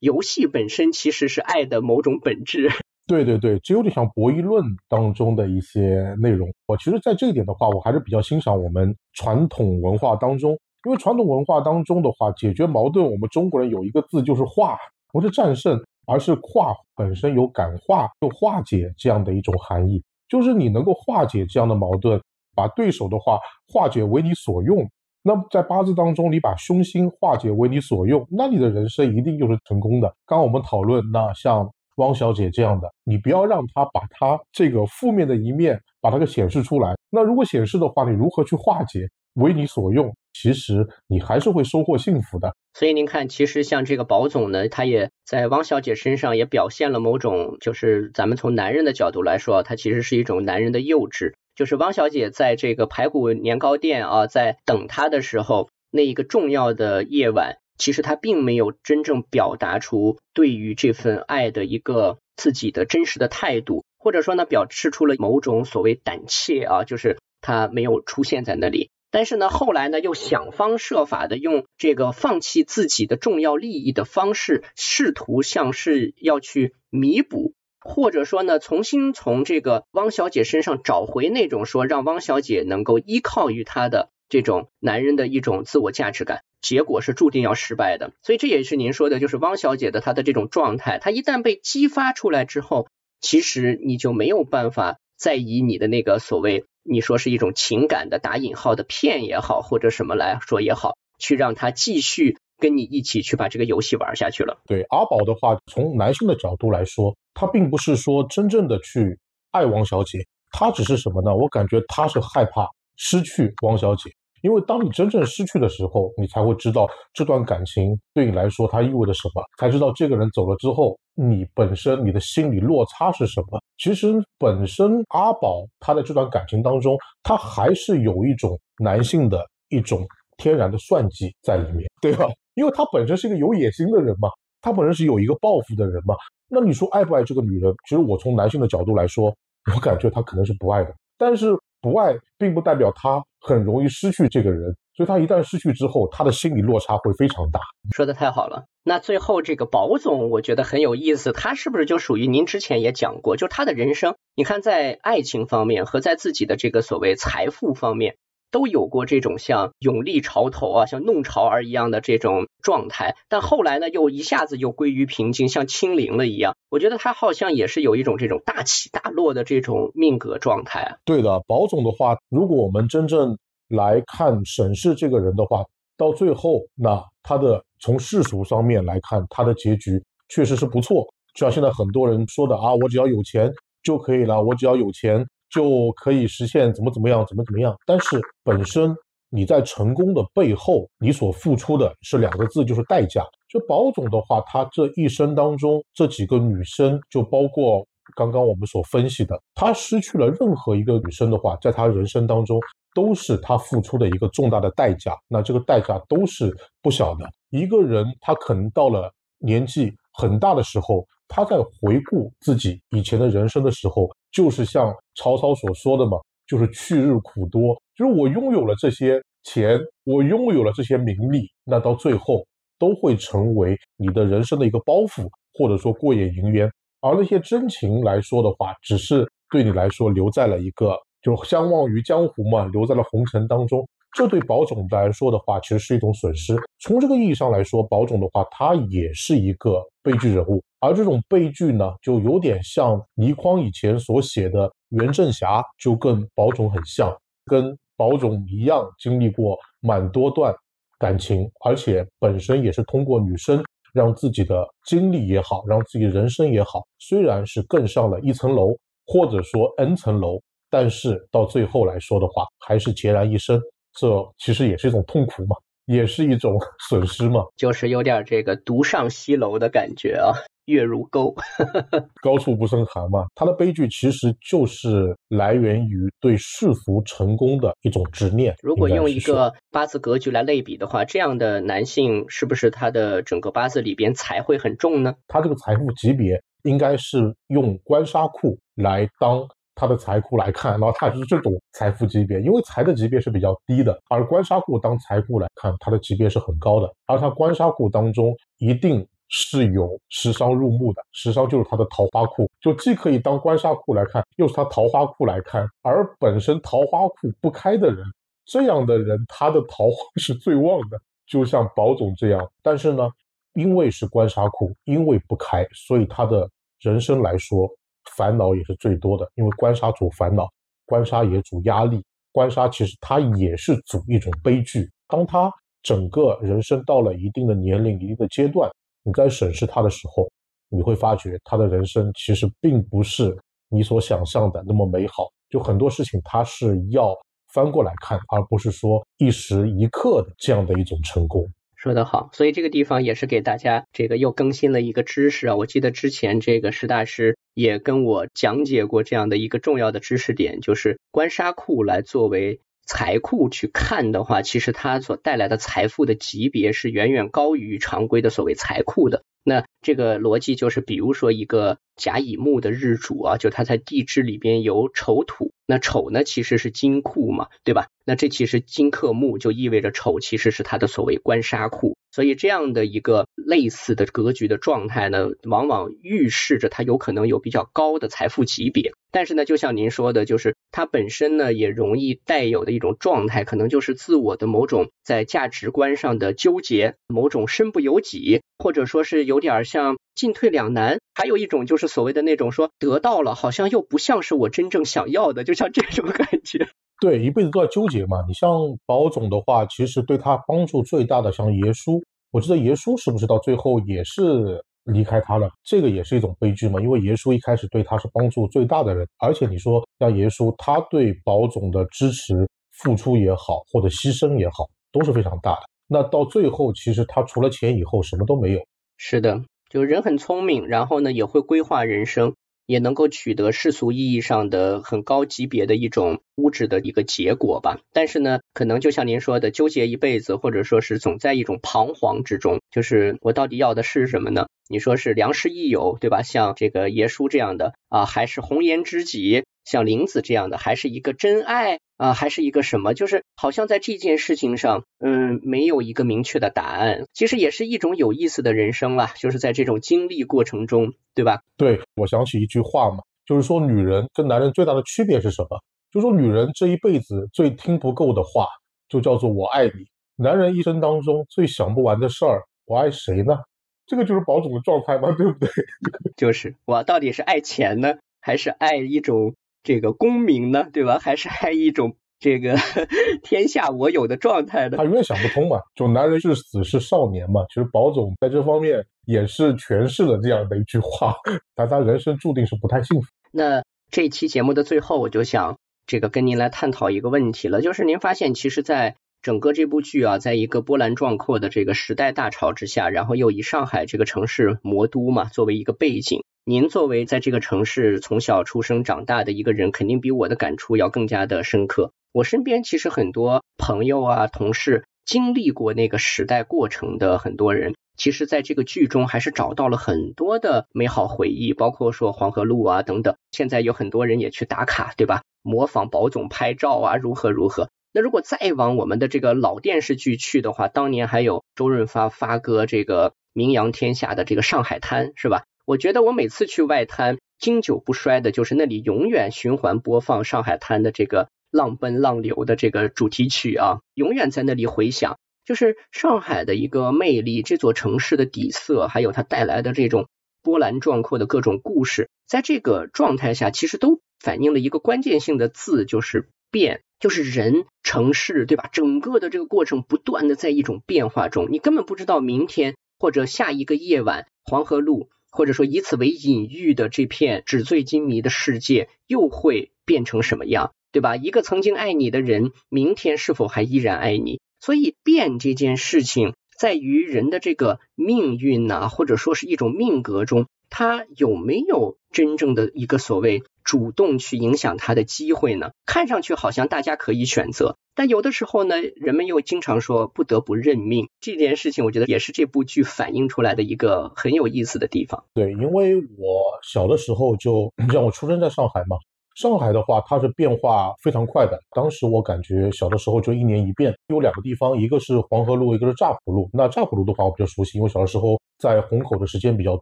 [0.00, 2.72] 游戏本身其实是爱的某种本质。
[3.08, 6.46] 对对对，这有点像博弈论当中的一些内容。
[6.66, 10.52] 我其实，在这一点的话，我还是比较欣赏我们传统文化当中，
[10.84, 14.76] 因为传统文化当中的话，解决矛盾，我们中国人有一个字就是化，
[15.10, 22.20] 不是战胜，而是化，本身有感化、就化解这样的一种含义，就是你能够化解这样的矛盾，
[22.54, 23.40] 把对手的话
[23.72, 24.86] 化解为你所用。
[25.22, 30.08] 那在八字当中，你把凶星化解为你所用，那你的人生一定就是成功的。
[30.26, 36.96] 刚刚我们讨论，那像汪小姐这样的，你不要让她把她这个负面的一面把它给显示出来。
[37.10, 40.12] 那如果显示的话，你如何去化解为你所用？
[40.32, 42.54] 其实你还是会收获幸福的。
[42.74, 51.32] 所以您看，其实像这个宝总呢，他也在汪小姐身上也表现了某种，就是咱们从男人的角度来说，他其实是一种男人的幼稚。
[51.56, 68.90] 就是汪小姐在这个排骨年糕店啊，在等他的时候，那一个重要的夜晚，其实他并没有真正表达出对于这份爱的一个自己的真实的态度，或者说呢，表示出了某种所谓胆怯啊，就是他没有出现在那里。
[69.10, 77.54] 但是呢，后来呢，又想方设法的用这个放弃自己的重要利益的方式，试图像是要去弥补。
[77.80, 88.12] 或者说呢，重新从这个汪小姐身上找回那种说让汪小姐能够依靠于他的这种男人的一种自我价值感，结果是注定要失败的。
[88.22, 92.88] 所以这也是您说的，就是汪小姐的她的这种状态，她一旦被激发出来之后，
[93.20, 102.36] 其实你就没有办法再以你的那个所谓你说是一种情感的打引号的骗也好，或者什么来说也好，去让她继续。
[102.60, 104.58] 跟你一起去把这个游戏玩下去了。
[104.66, 109.16] 对阿宝的话，从男性的角度来说，他并不是说真正的去
[109.52, 111.36] 爱王小姐，他只是什么呢？
[111.36, 114.10] 我感觉他是害怕失去王小姐，
[114.42, 123.60] 因为当你真正失去的时候，你才会知道这段感情对你来说它意味着什么，才知道这个人走了之后，你本身你的心理落差是什么。
[123.78, 132.26] 其实本身阿宝他在这段感情当中，他还是有一种男性的一种天然的算计在里面，对吧？
[132.54, 134.28] 因为他本身是一个有野心的人嘛，
[134.60, 136.14] 他本身是有一个抱负的人嘛。
[136.48, 137.72] 那你说爱不爱这个女人？
[137.88, 139.32] 其实我从男性的角度来说，
[139.74, 140.92] 我感觉他可能是不爱的。
[141.16, 147.60] 但是不爱并不代表他很容易失去这个人，所以他一旦失去之后，他的心理落差会非常大。
[147.94, 148.64] 说的太好了。
[148.82, 158.16] 那最后这个宝总，我觉得很有意思，他是不是就属于您之前也讲过，就他的人生，你看在爱情方面和在自己的这个所谓财富方面。
[158.50, 166.56] 都有过这种像永历潮头啊，像弄潮儿一样的这种状态，但后来呢，又一下子又归于平静，像清零了一样。
[166.70, 170.96] 我觉得他好像也是有一种这种大起大落的这种命格状态啊。
[171.04, 173.38] 对的，宝总的话，如果我们真正
[173.68, 175.64] 来看审视这个人的话，
[175.96, 181.06] 到最后，那他的从世俗方面来看，他的结局确实是不错。
[181.34, 185.26] 就像现在很多人说的啊，我只要有钱就可以了，我只要有钱。
[185.50, 187.76] 就可以实现怎么怎么样，怎么怎么样。
[187.86, 188.94] 但是本身
[189.30, 193.22] 你在成功的背后，你所付出的是两个字，就是代价。
[193.48, 197.86] 就保总的话，他这一生当中这几个女生，就包括
[198.16, 202.60] 刚刚我们所分析的，他失去了任何一个女生的话，在他人生当中
[202.94, 205.14] 都是他付出的一个重大的代价。
[205.28, 207.26] 那这个代价都是不小的。
[207.50, 214.06] 一个人他可能到了年纪很大的时候，他在回顾自己以前的人生的时候。
[214.30, 217.74] 就是像曹操所说的嘛，就是去日苦多。
[217.96, 222.44] 就是我拥有了这些钱，我拥有了这些名利，那到最后
[222.78, 226.70] 都会成为你的人生的一个包袱，或者说过眼云烟。
[227.00, 233.88] 而那些真情来说的话，只是对你来说留在了一个，就相忘于江湖嘛，留在了红尘当中。
[234.12, 236.56] 这对保总来说的话，其实是一种损失。
[236.80, 240.62] 从这个意义上来说，保总的话，他也是一个悲剧人物。
[240.80, 247.14] 而这种悲剧呢，就有点像倪匡以前所写的袁振霞，就跟保总很像，
[247.46, 250.54] 跟保总一样经历过蛮多段
[250.98, 258.74] 感情，而且本身也是通过女生让自己的经历也好，让自己人生也好，虽然是更上了一层楼，
[259.06, 260.40] 或者说 n 层楼，
[260.70, 263.60] 但是到最后来说的话，还是孑然一身。
[263.98, 266.56] 这其实也是一种痛苦嘛，也是一种
[266.88, 270.30] 损失嘛，就是有点这个独上西楼的感觉啊，
[270.66, 271.34] 月如钩，
[272.22, 273.26] 高处不胜寒嘛。
[273.34, 278.54] 他的悲剧其实就是来源于对世俗成功的一种执念。
[278.62, 285.14] 如果用一个八字格局来类比的话，这样的男性是不是他的整个八字里边财会很重呢？
[285.26, 289.48] 他这个财富级别应该是用官杀库来当。
[289.78, 305.68] 他的财库来看，然后他也是这种财富级别，因为财的级别是比较低的，而官杀库当财库来看，他的级别是很高的，而他官杀库当中一定是有食伤入墓的，食伤就是他的桃花库，就既可以当官杀库来看，又是他桃花库来看。
[305.82, 308.04] 而本身桃花库不开的人，
[308.44, 312.50] 这样的人他的桃花是最旺的，就像宝总这样。
[312.62, 313.08] 但是呢，
[313.54, 316.48] 因为是官杀库，因为不开，所以他的
[316.80, 317.68] 人生来说
[318.16, 319.30] 烦恼也是最多的。
[319.34, 320.48] 因为官杀主烦恼，
[320.86, 324.90] 官杀也主压力，官杀其实它也是主一种悲剧。
[325.06, 325.52] 当他
[325.82, 328.70] 整个人生到了一定的年龄、一定的阶段。
[329.04, 330.28] 你在审视他的时候，
[330.68, 333.34] 你会发觉他的人生其实并不是
[333.70, 335.28] 你所想象的那么美好。
[335.48, 337.16] 就很多事情，他是要
[337.54, 341.48] 翻过来看，而不是说一时一刻的这样的一种成功。
[341.74, 345.56] 说得好，所以这个地方也是给大家这个又更新了一个知识啊。
[345.56, 352.60] 我记得之前这个石大师也跟我讲解过这样的一个重要的知识点，就是官杀库来作为。
[352.90, 359.24] 财库去看的话，其实它所带来的财富的级别是远远高于常规的所谓财库的。
[359.44, 367.88] 那这个逻辑就是，比如说一个甲乙木的日主啊，就它在地支里边有丑土，那丑呢其实是金库嘛，对吧？
[368.06, 371.97] 那这其实金克木，就意味着丑其实是它的所谓官杀库。
[372.10, 378.92] 所以这样的一个类似的格局的状态呢，往往预示着它有可能有比较高的财富级别。
[379.10, 390.98] 但是呢，就像您说的，就是它本身呢也容易带有的一种状态，可能就是自我的某种在价值观上的纠结，某种身不由己，或者说是有点像进退两难。
[391.14, 396.68] 还有一种就是所谓的那种说得到了，好像又不像是我真正想要的，就像这种感觉。
[397.00, 398.24] 对，一辈子都在纠结嘛。
[398.26, 398.50] 你像
[398.86, 404.62] 宝总的话，其实对他帮助最大的，像耶稣，我记得耶稣是不是到最后也是？
[404.84, 406.80] 离开他了，这个也是一种悲剧嘛。
[406.80, 415.60] 因为耶稣一开始对他是帮助最大的人，而且你说像耶稣，他对宝总的支持、付出也好，或者牺牲也好，都是非常大的。
[415.88, 418.60] 那到最后，其实他除了钱以后什么都没有。
[418.96, 422.34] 是的，就人很聪明，然后呢也会规划人生。
[422.68, 434.48] 也能够取得世俗意义上的很高级别的一种物质的一个结果吧，但是呢，可能就像您说的，纠结一辈子，或者说是总在一种彷徨之中，就是我到底要的是什么呢？
[434.68, 436.20] 你说是良师益友，对吧？
[436.22, 439.44] 像这个耶稣这样的啊，还是红颜知己？
[439.64, 442.94] 像林子这样的，还是一个真爱啊，还是一个什么？
[442.94, 447.06] 就是好像在这件事情上，嗯，没有一个明确的答案。
[447.12, 451.42] 其实也是一种有意思的人生啦，就是在这种经历过程中，对吧？
[451.56, 455.60] 对，我想起一句话嘛，就是说女人跟男人最大的区别是什么？
[455.90, 458.46] 就说女人这一辈子最听不够的话，
[458.88, 459.84] 就叫做我爱你；
[460.16, 463.38] 男人一生当中最想不完的事儿，我爱谁呢？
[463.86, 465.10] 这个就是保总的状态嘛？
[465.18, 465.50] 对不对？
[466.16, 469.34] 就是我到底是爱钱呢，还是爱一种？
[469.62, 470.98] 这个功名呢，对吧？
[470.98, 472.56] 还是爱一种这个
[473.22, 474.76] 天下我有的状态的？
[474.76, 477.44] 他永远想不通嘛，就男人是死是少年嘛。
[477.48, 481.14] 其实宝总在这方面也是诠释了这样的一句话，
[481.54, 483.06] 但他人生注定是不太幸福。
[483.30, 496.22] 那这期节目的最后，我就想这个跟您来探讨一个问题了，就是您发现其实，在整个这部剧啊，在一个波澜壮阔的这个时代大潮之下，然后又以上海这个城市魔都嘛作为一个背景。
[496.50, 501.92] 您作为在这个城市从小出生长大的一个人，肯定比我的感触要更加的深刻。
[502.10, 513.16] 我身边其实很多朋友啊、同事经历过那个时代过程的很多人，其实在这个剧中还是找到了很多的美好回忆，包括说黄河路啊等等。
[513.30, 515.20] 现在有很多人也去打卡，对吧？
[515.42, 517.68] 模仿宝总拍照啊，如何如何？
[517.92, 525.44] 那如果再往我们的这个老电视剧去的话，当年还有周润发发哥这个名扬天下的这个上海滩，是吧？
[525.68, 535.18] 我觉得我每次去外滩，经久不衰的就是那里永远循环播放上海滩的这个浪奔浪流的这个主题曲啊，永远在那里回响。
[535.44, 540.08] 就是上海的一个魅力，这座城市的底色，还有它带来的这种
[540.42, 548.70] 波澜壮阔的各种故事，在这个状态下，其实都反映了一个关键性的字，就是变，就是人、城市，对吧？
[548.72, 555.10] 整个的这个过程不断的在一种变化中，你根本不知道明天或者下一个夜晚，黄河路。
[555.30, 561.16] 或者说以此为隐喻的这片纸醉金迷的世界又会变成什么样，对吧？
[561.16, 564.40] 一个曾经爱你的人，明天是否还依然爱你？
[564.60, 575.70] 所以变这件事情，在于人的这个命运呐，或者说是一种命格中，他有没有真正的一个所谓主动去影响他的机会呢？
[575.86, 577.77] 看上去好像大家可以选择。
[577.98, 585.24] 但有的时候呢，人们又经常说不得不认命这件事情，我觉得也是这部剧反映出来的一个很有意思的地方。
[585.34, 588.98] 对，因为我小的时候就， 像我出生在上海嘛，
[589.38, 591.56] 上海的话，它是变化非常快的。
[591.70, 596.50] 当时我感觉小的时候就一年一变，有两个地方，一个是黄河路，一个是乍浦路。
[596.52, 599.76] 那乍浦路的话，我比较熟悉，因为小的时候在虹口的时间比较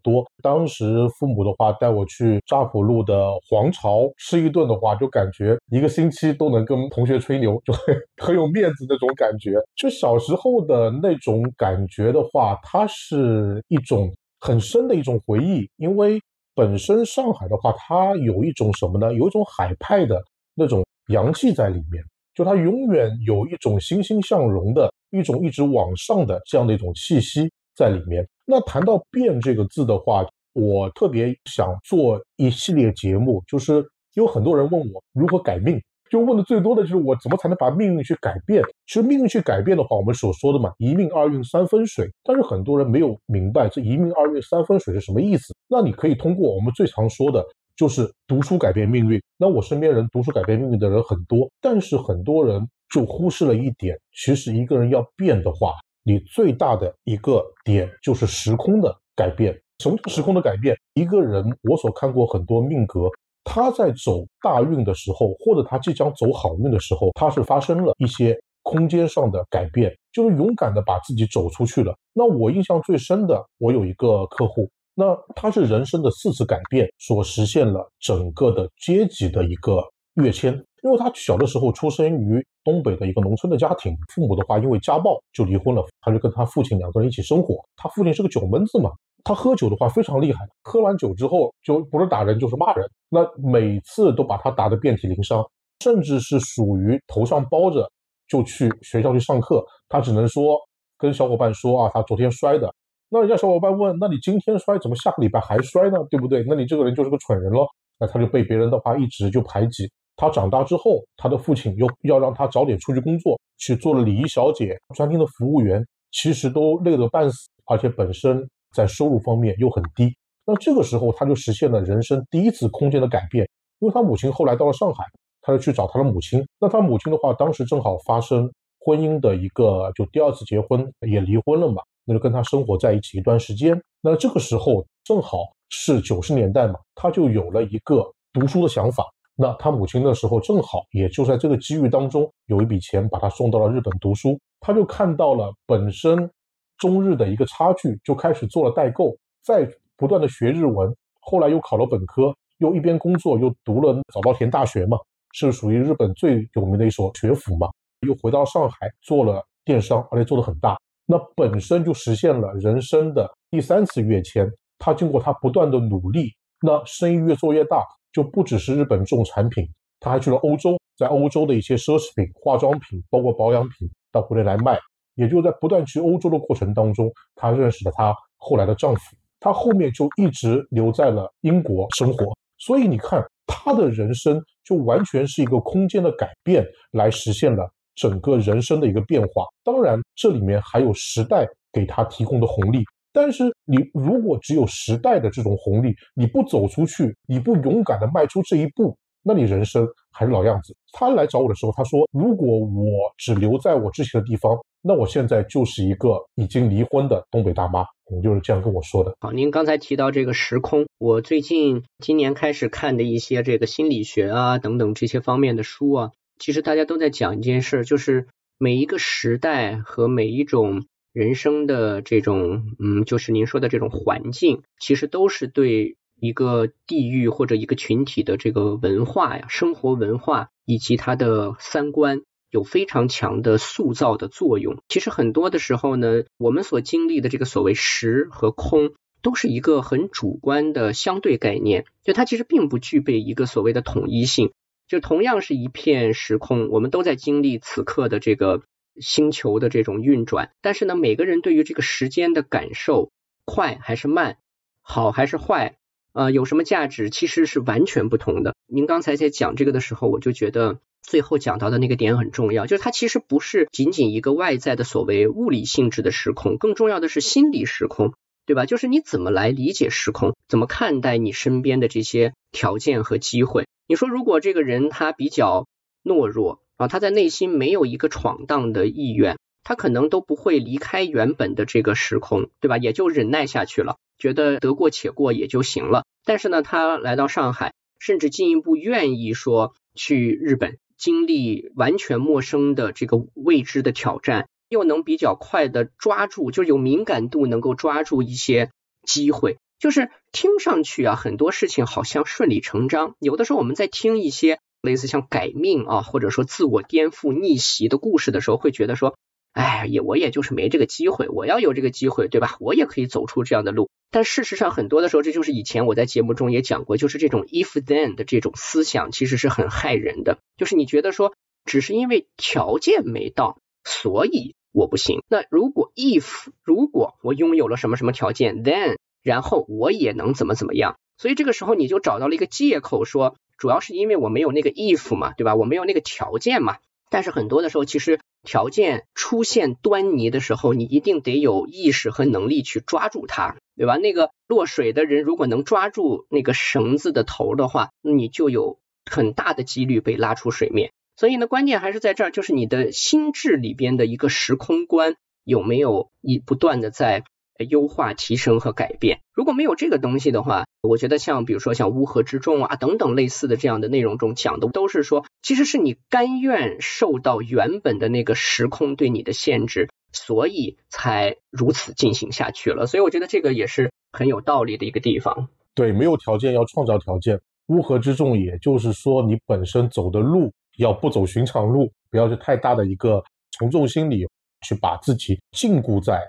[0.03, 0.23] 多。
[0.43, 9.55] 当时父母的话带我去乍浦路的皇朝吃一顿的话，就感觉一个星期都能跟同学吹牛，就很很有面子那种感觉。
[9.75, 16.21] 就小时候的那种感觉的话，它是一种很深的一种回忆，因为。
[16.57, 19.13] 本身上海的话，它有一种什么呢？
[19.13, 22.03] 有一种海派的那种洋气在里面，
[22.35, 28.27] 就它永远有一种欣欣向荣的一种一直往上的这样的一种气息在里面。
[28.47, 33.85] 那谈到“变”这个字的话，我特别想做一系列节目，就是
[34.15, 35.79] 有很多人问我如何改命。
[36.11, 38.63] 就问的最多的就是我怎么才能把命运去改变？
[38.87, 42.09] 其实命运去改变的话，我们所说的嘛，一命二运三分水。
[42.23, 45.55] 但是很多人没有明白这一命二运三分水是什么意思。
[45.69, 47.45] 那你可以通过我们最常说的，
[47.77, 49.21] 就是读书改变命运。
[49.37, 55.73] 那我身边人读书改变命运的人很多，但是很多人就忽视了一点，其实一个人要变的话，
[56.05, 59.61] 你最大的一个点就是时空的改变。
[59.81, 60.75] 什么叫时空的改变？
[60.95, 63.11] 一个人，我所看过很多命格。
[63.49, 71.97] 他在走大运的时候，或者他即将走好运的时候，他是发生了一些空间上的改变，就是勇敢的把自己走出去了。
[72.13, 79.81] 那我印象最深的，我有一个客户，那他是人生的四次改变所实现了整个的阶级的一个
[80.15, 88.91] 跃迁，因为他小的时候出生于东北的一个农村的家庭，父母的话因为家暴就离婚了，他就跟他父亲两个人一起生活，他父亲是个酒闷子嘛。
[89.27, 95.45] 他喝酒的话非常厉害，喝完酒之后就不是打人就是骂人，那每次都把他打得遍体鳞伤，
[95.83, 97.91] 甚至是属于头上包着
[98.29, 100.57] 就去学校去上课，他只能说
[100.97, 102.73] 跟小伙伴说啊，他昨天摔的。
[103.09, 105.99] 那人家小伙伴问，那你今天摔怎么下个礼拜还摔呢？
[106.09, 106.45] 对不对？
[106.47, 107.67] 那你这个人就是个蠢人咯。
[107.99, 109.91] 那他就被别人的话一直就排挤。
[110.15, 118.49] 他长大之后，他的父亲又要让他早点出去工作，去做了礼仪小姐、餐厅的服务员，其实都累得半死，而且本身。
[118.73, 120.15] 在收入方面又很低，
[120.45, 123.49] 那这个时候他就实现了人生第一次空间的改变，
[123.79, 125.05] 因为他母亲后来到了上海，
[125.43, 126.47] 他就去找他的母亲。
[126.61, 128.51] 那他母亲的话，当时正好发生
[128.81, 133.81] 婚姻的一个就第二次结婚也离婚了嘛，那就跟他生活在一起一段时间。
[134.03, 135.39] 那这个时候正好
[135.71, 139.05] 是九十年代嘛，他就有了一个读书的想法。
[139.35, 146.31] 那他母亲那时候正好也就在这个机遇当中有一笔钱把他送到了日本读书，他就看到了本身。
[146.79, 154.99] 中日的一个差距，就开始做了代购，再不断的学日文，后来又考了本科，又一边工作又读了早稻田大学嘛，
[155.33, 157.69] 是属于日本最有名的一所学府嘛，
[158.07, 164.51] 又回到上海做了电商，而且做得很大，那本身就实现了人生的第三次跃迁。
[164.79, 169.67] 他经过他不断的努力，那生意越做越大，就不只是日本这种产品，
[170.01, 174.79] 他还去了欧洲，在欧洲的一些奢侈品、化妆品，包括保养品到国内来卖。
[175.17, 179.01] 也就在不断去欧洲的过程当中，她认识了她后来的丈夫，
[179.41, 182.27] 她后面就一直留在了英国生活。
[182.59, 189.45] 所以你看，她的人生就完全是一个空间的改变，来实现了整个人生的一个变化。
[189.65, 192.85] 当然，这里面还有时代给她提供的红利。
[193.13, 198.95] 但是你如果只有时代的这种红利，你不走出去，你不勇敢的迈出这一步。
[199.23, 200.77] 那你人生还是老样子。
[200.93, 204.57] 他来找我的时候，他说：“如果我只留在我之前的地方，
[204.87, 209.17] 那我现在就是一个已经离婚的东北大妈。”你就是这样跟我说的。
[209.19, 218.29] 好，您刚才提到这个时空，我最近今年开始看的一些这个心理学啊等等这些方面的书啊，其实大家都在讲一件事，就是
[218.59, 225.97] 每一个时代和每一种人生的这种，嗯，就是您说的这种环境，其实都是对。
[226.19, 234.79] 一个地域或者一个群体的这个文化呀，生活文化以及它的三观有非常强的塑造的作用。
[234.89, 238.93] 其实很多的时候呢，我们所经历的这个所谓实和空，
[239.23, 244.53] 都是一个很主观的相对概念，就它其实并不具备一个所谓的统一性。
[244.89, 248.63] 就同样是一片时空，我们都在经历此刻的这个
[249.01, 253.11] 星球的这种运转，但是呢，每个人对于这个时间的感受，
[253.45, 254.39] 快还是慢，
[254.81, 255.77] 好还是坏。
[256.13, 258.55] 呃，有什么价值其实是完全不同的。
[258.67, 268.13] 您刚才在讲这个的时候，我就觉得最后讲到的那个点很重要，就是它其实不是仅仅一个外在的所谓物理性质的时空，更重要的是心理时空，
[268.45, 268.67] 对吧？
[268.67, 273.67] 就是你怎么来理解时空，怎么看待你身边的这些条件和机会。
[273.87, 275.69] 你说，如果这个人他比较
[276.03, 282.79] 懦弱啊，他在内心没有一个闯荡的意愿，他可能都不会离开原本的这个时空，对吧？
[282.79, 283.97] 也就忍耐下去了。
[284.19, 298.71] 觉得得过且过也就行了，但是呢，他来到上海，甚至进一步愿意说去日本经历完全陌生的这个未知的挑战，又能比较快的抓住，就有敏感度，能够抓住一些
[299.03, 299.59] 机会。
[299.79, 303.15] 就是听上去啊，很多事情好像顺理成章。
[303.19, 309.17] 有的时候我们在听一些类似像改命啊，或者说自我颠覆逆袭的故事的时候，会觉得说，
[309.53, 311.29] 哎，也我也就是没这个机会。
[311.29, 312.57] 我要有这个机会，对吧？
[312.59, 313.91] 我也可以走出这样的路。
[314.11, 320.39] 但事实上，很多的时候，这就是以前我在节目中也讲过，就是这种 if then 的这种思想，其实是很害人的。
[320.57, 321.35] 就是你觉得说，
[321.65, 325.23] 只是因为条件没到，所以我不行。
[325.29, 335.57] 那如果 if 如果我拥有了什么什么条件，then 然后我也能怎么怎么样，所以这个时候你就找到了一个借口，说主要是因为我没有那个 if 嘛，对吧？
[335.57, 336.77] 我没有那个条件嘛。
[337.11, 343.97] 但是很多的时候，其实条件出现端倪的时候，你一定得有意识和能力去抓住它，对吧？
[343.97, 348.79] 那个落水的人如果能抓住那个绳子的头的话，你就有
[349.11, 350.93] 很大的几率被拉出水面。
[351.17, 357.25] 所以呢，关键还是在这儿，就是你的心智里边的一个时空观有没有一不断的在。
[357.71, 359.21] 优化、提升和改变。
[359.33, 372.87] 如果没有这个东西的话，我觉得像比如说像乌合之众啊等等类似的这样的内容中讲的，都是说其实是你甘愿受到原本的那个时空对你的限制，所以才如此进行下去了。
[372.87, 375.49] 所以我觉得这个也是很有道理的一个地方。
[375.75, 377.41] 对，没有条件要创造条件。
[377.67, 384.27] 乌合之众，也就是说你本身走的路要不走寻常路，不要去太大的一个从众心理，
[384.63, 386.21] 去把自己禁锢在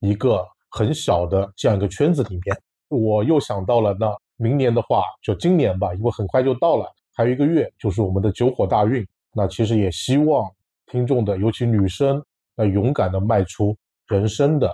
[0.00, 0.44] 一个。
[0.76, 9.06] 很小的这样一个圈子里面，我又想到了，那明年的话，就今年吧，因为很快就到了，还有一个月就是我们的九火大运。
[9.32, 10.50] 那其实也希望
[10.86, 12.20] 听众的，尤其女生，
[12.56, 13.76] 那勇敢的迈出
[14.08, 14.70] 人生的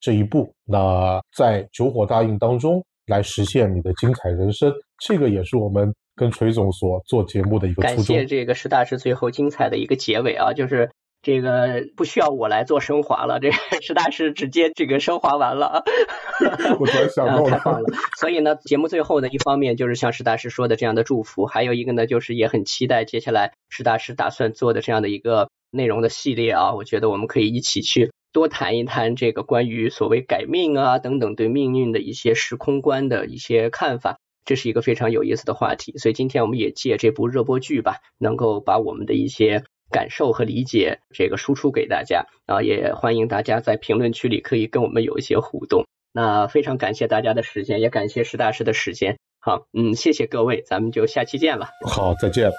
[0.00, 4.72] 这一步，那在九火大运当中来实现你的精彩人生。
[4.98, 7.82] 这个也是我们跟锤总所做节目的一个。
[7.82, 10.90] 感谢这个石大师最后精彩的一个结尾啊，就是。
[11.26, 15.82] 这个不需要我来做升华了，这 石大师直接这个升华完了啊，
[16.78, 17.88] 我突然想到太棒了。
[18.20, 26.72] 所以呢，节目最后呢，一方面就是像石大师说的这样的祝福，还有一个呢，就是也很期待接下来石大师打算做的这样的一个内容的系列啊。
[26.74, 35.98] 我觉得我们可以一起去多谈一谈这个关于所谓改命啊等等对命运的一些时空观的一些看法，这是一个非常有意思的话题。
[35.98, 39.64] 所以今天我们也借这部热播剧吧，能够把我们的一些。
[39.90, 45.84] 感受和理解这个输出给大家啊，也欢迎大家在评论区里可以跟我们有一些互动。
[46.12, 49.18] 那非常感谢大家的时间，也感谢石大师的时间。
[49.40, 51.68] 好，嗯，谢谢各位，咱们就下期见了。
[51.86, 52.50] 好，再见。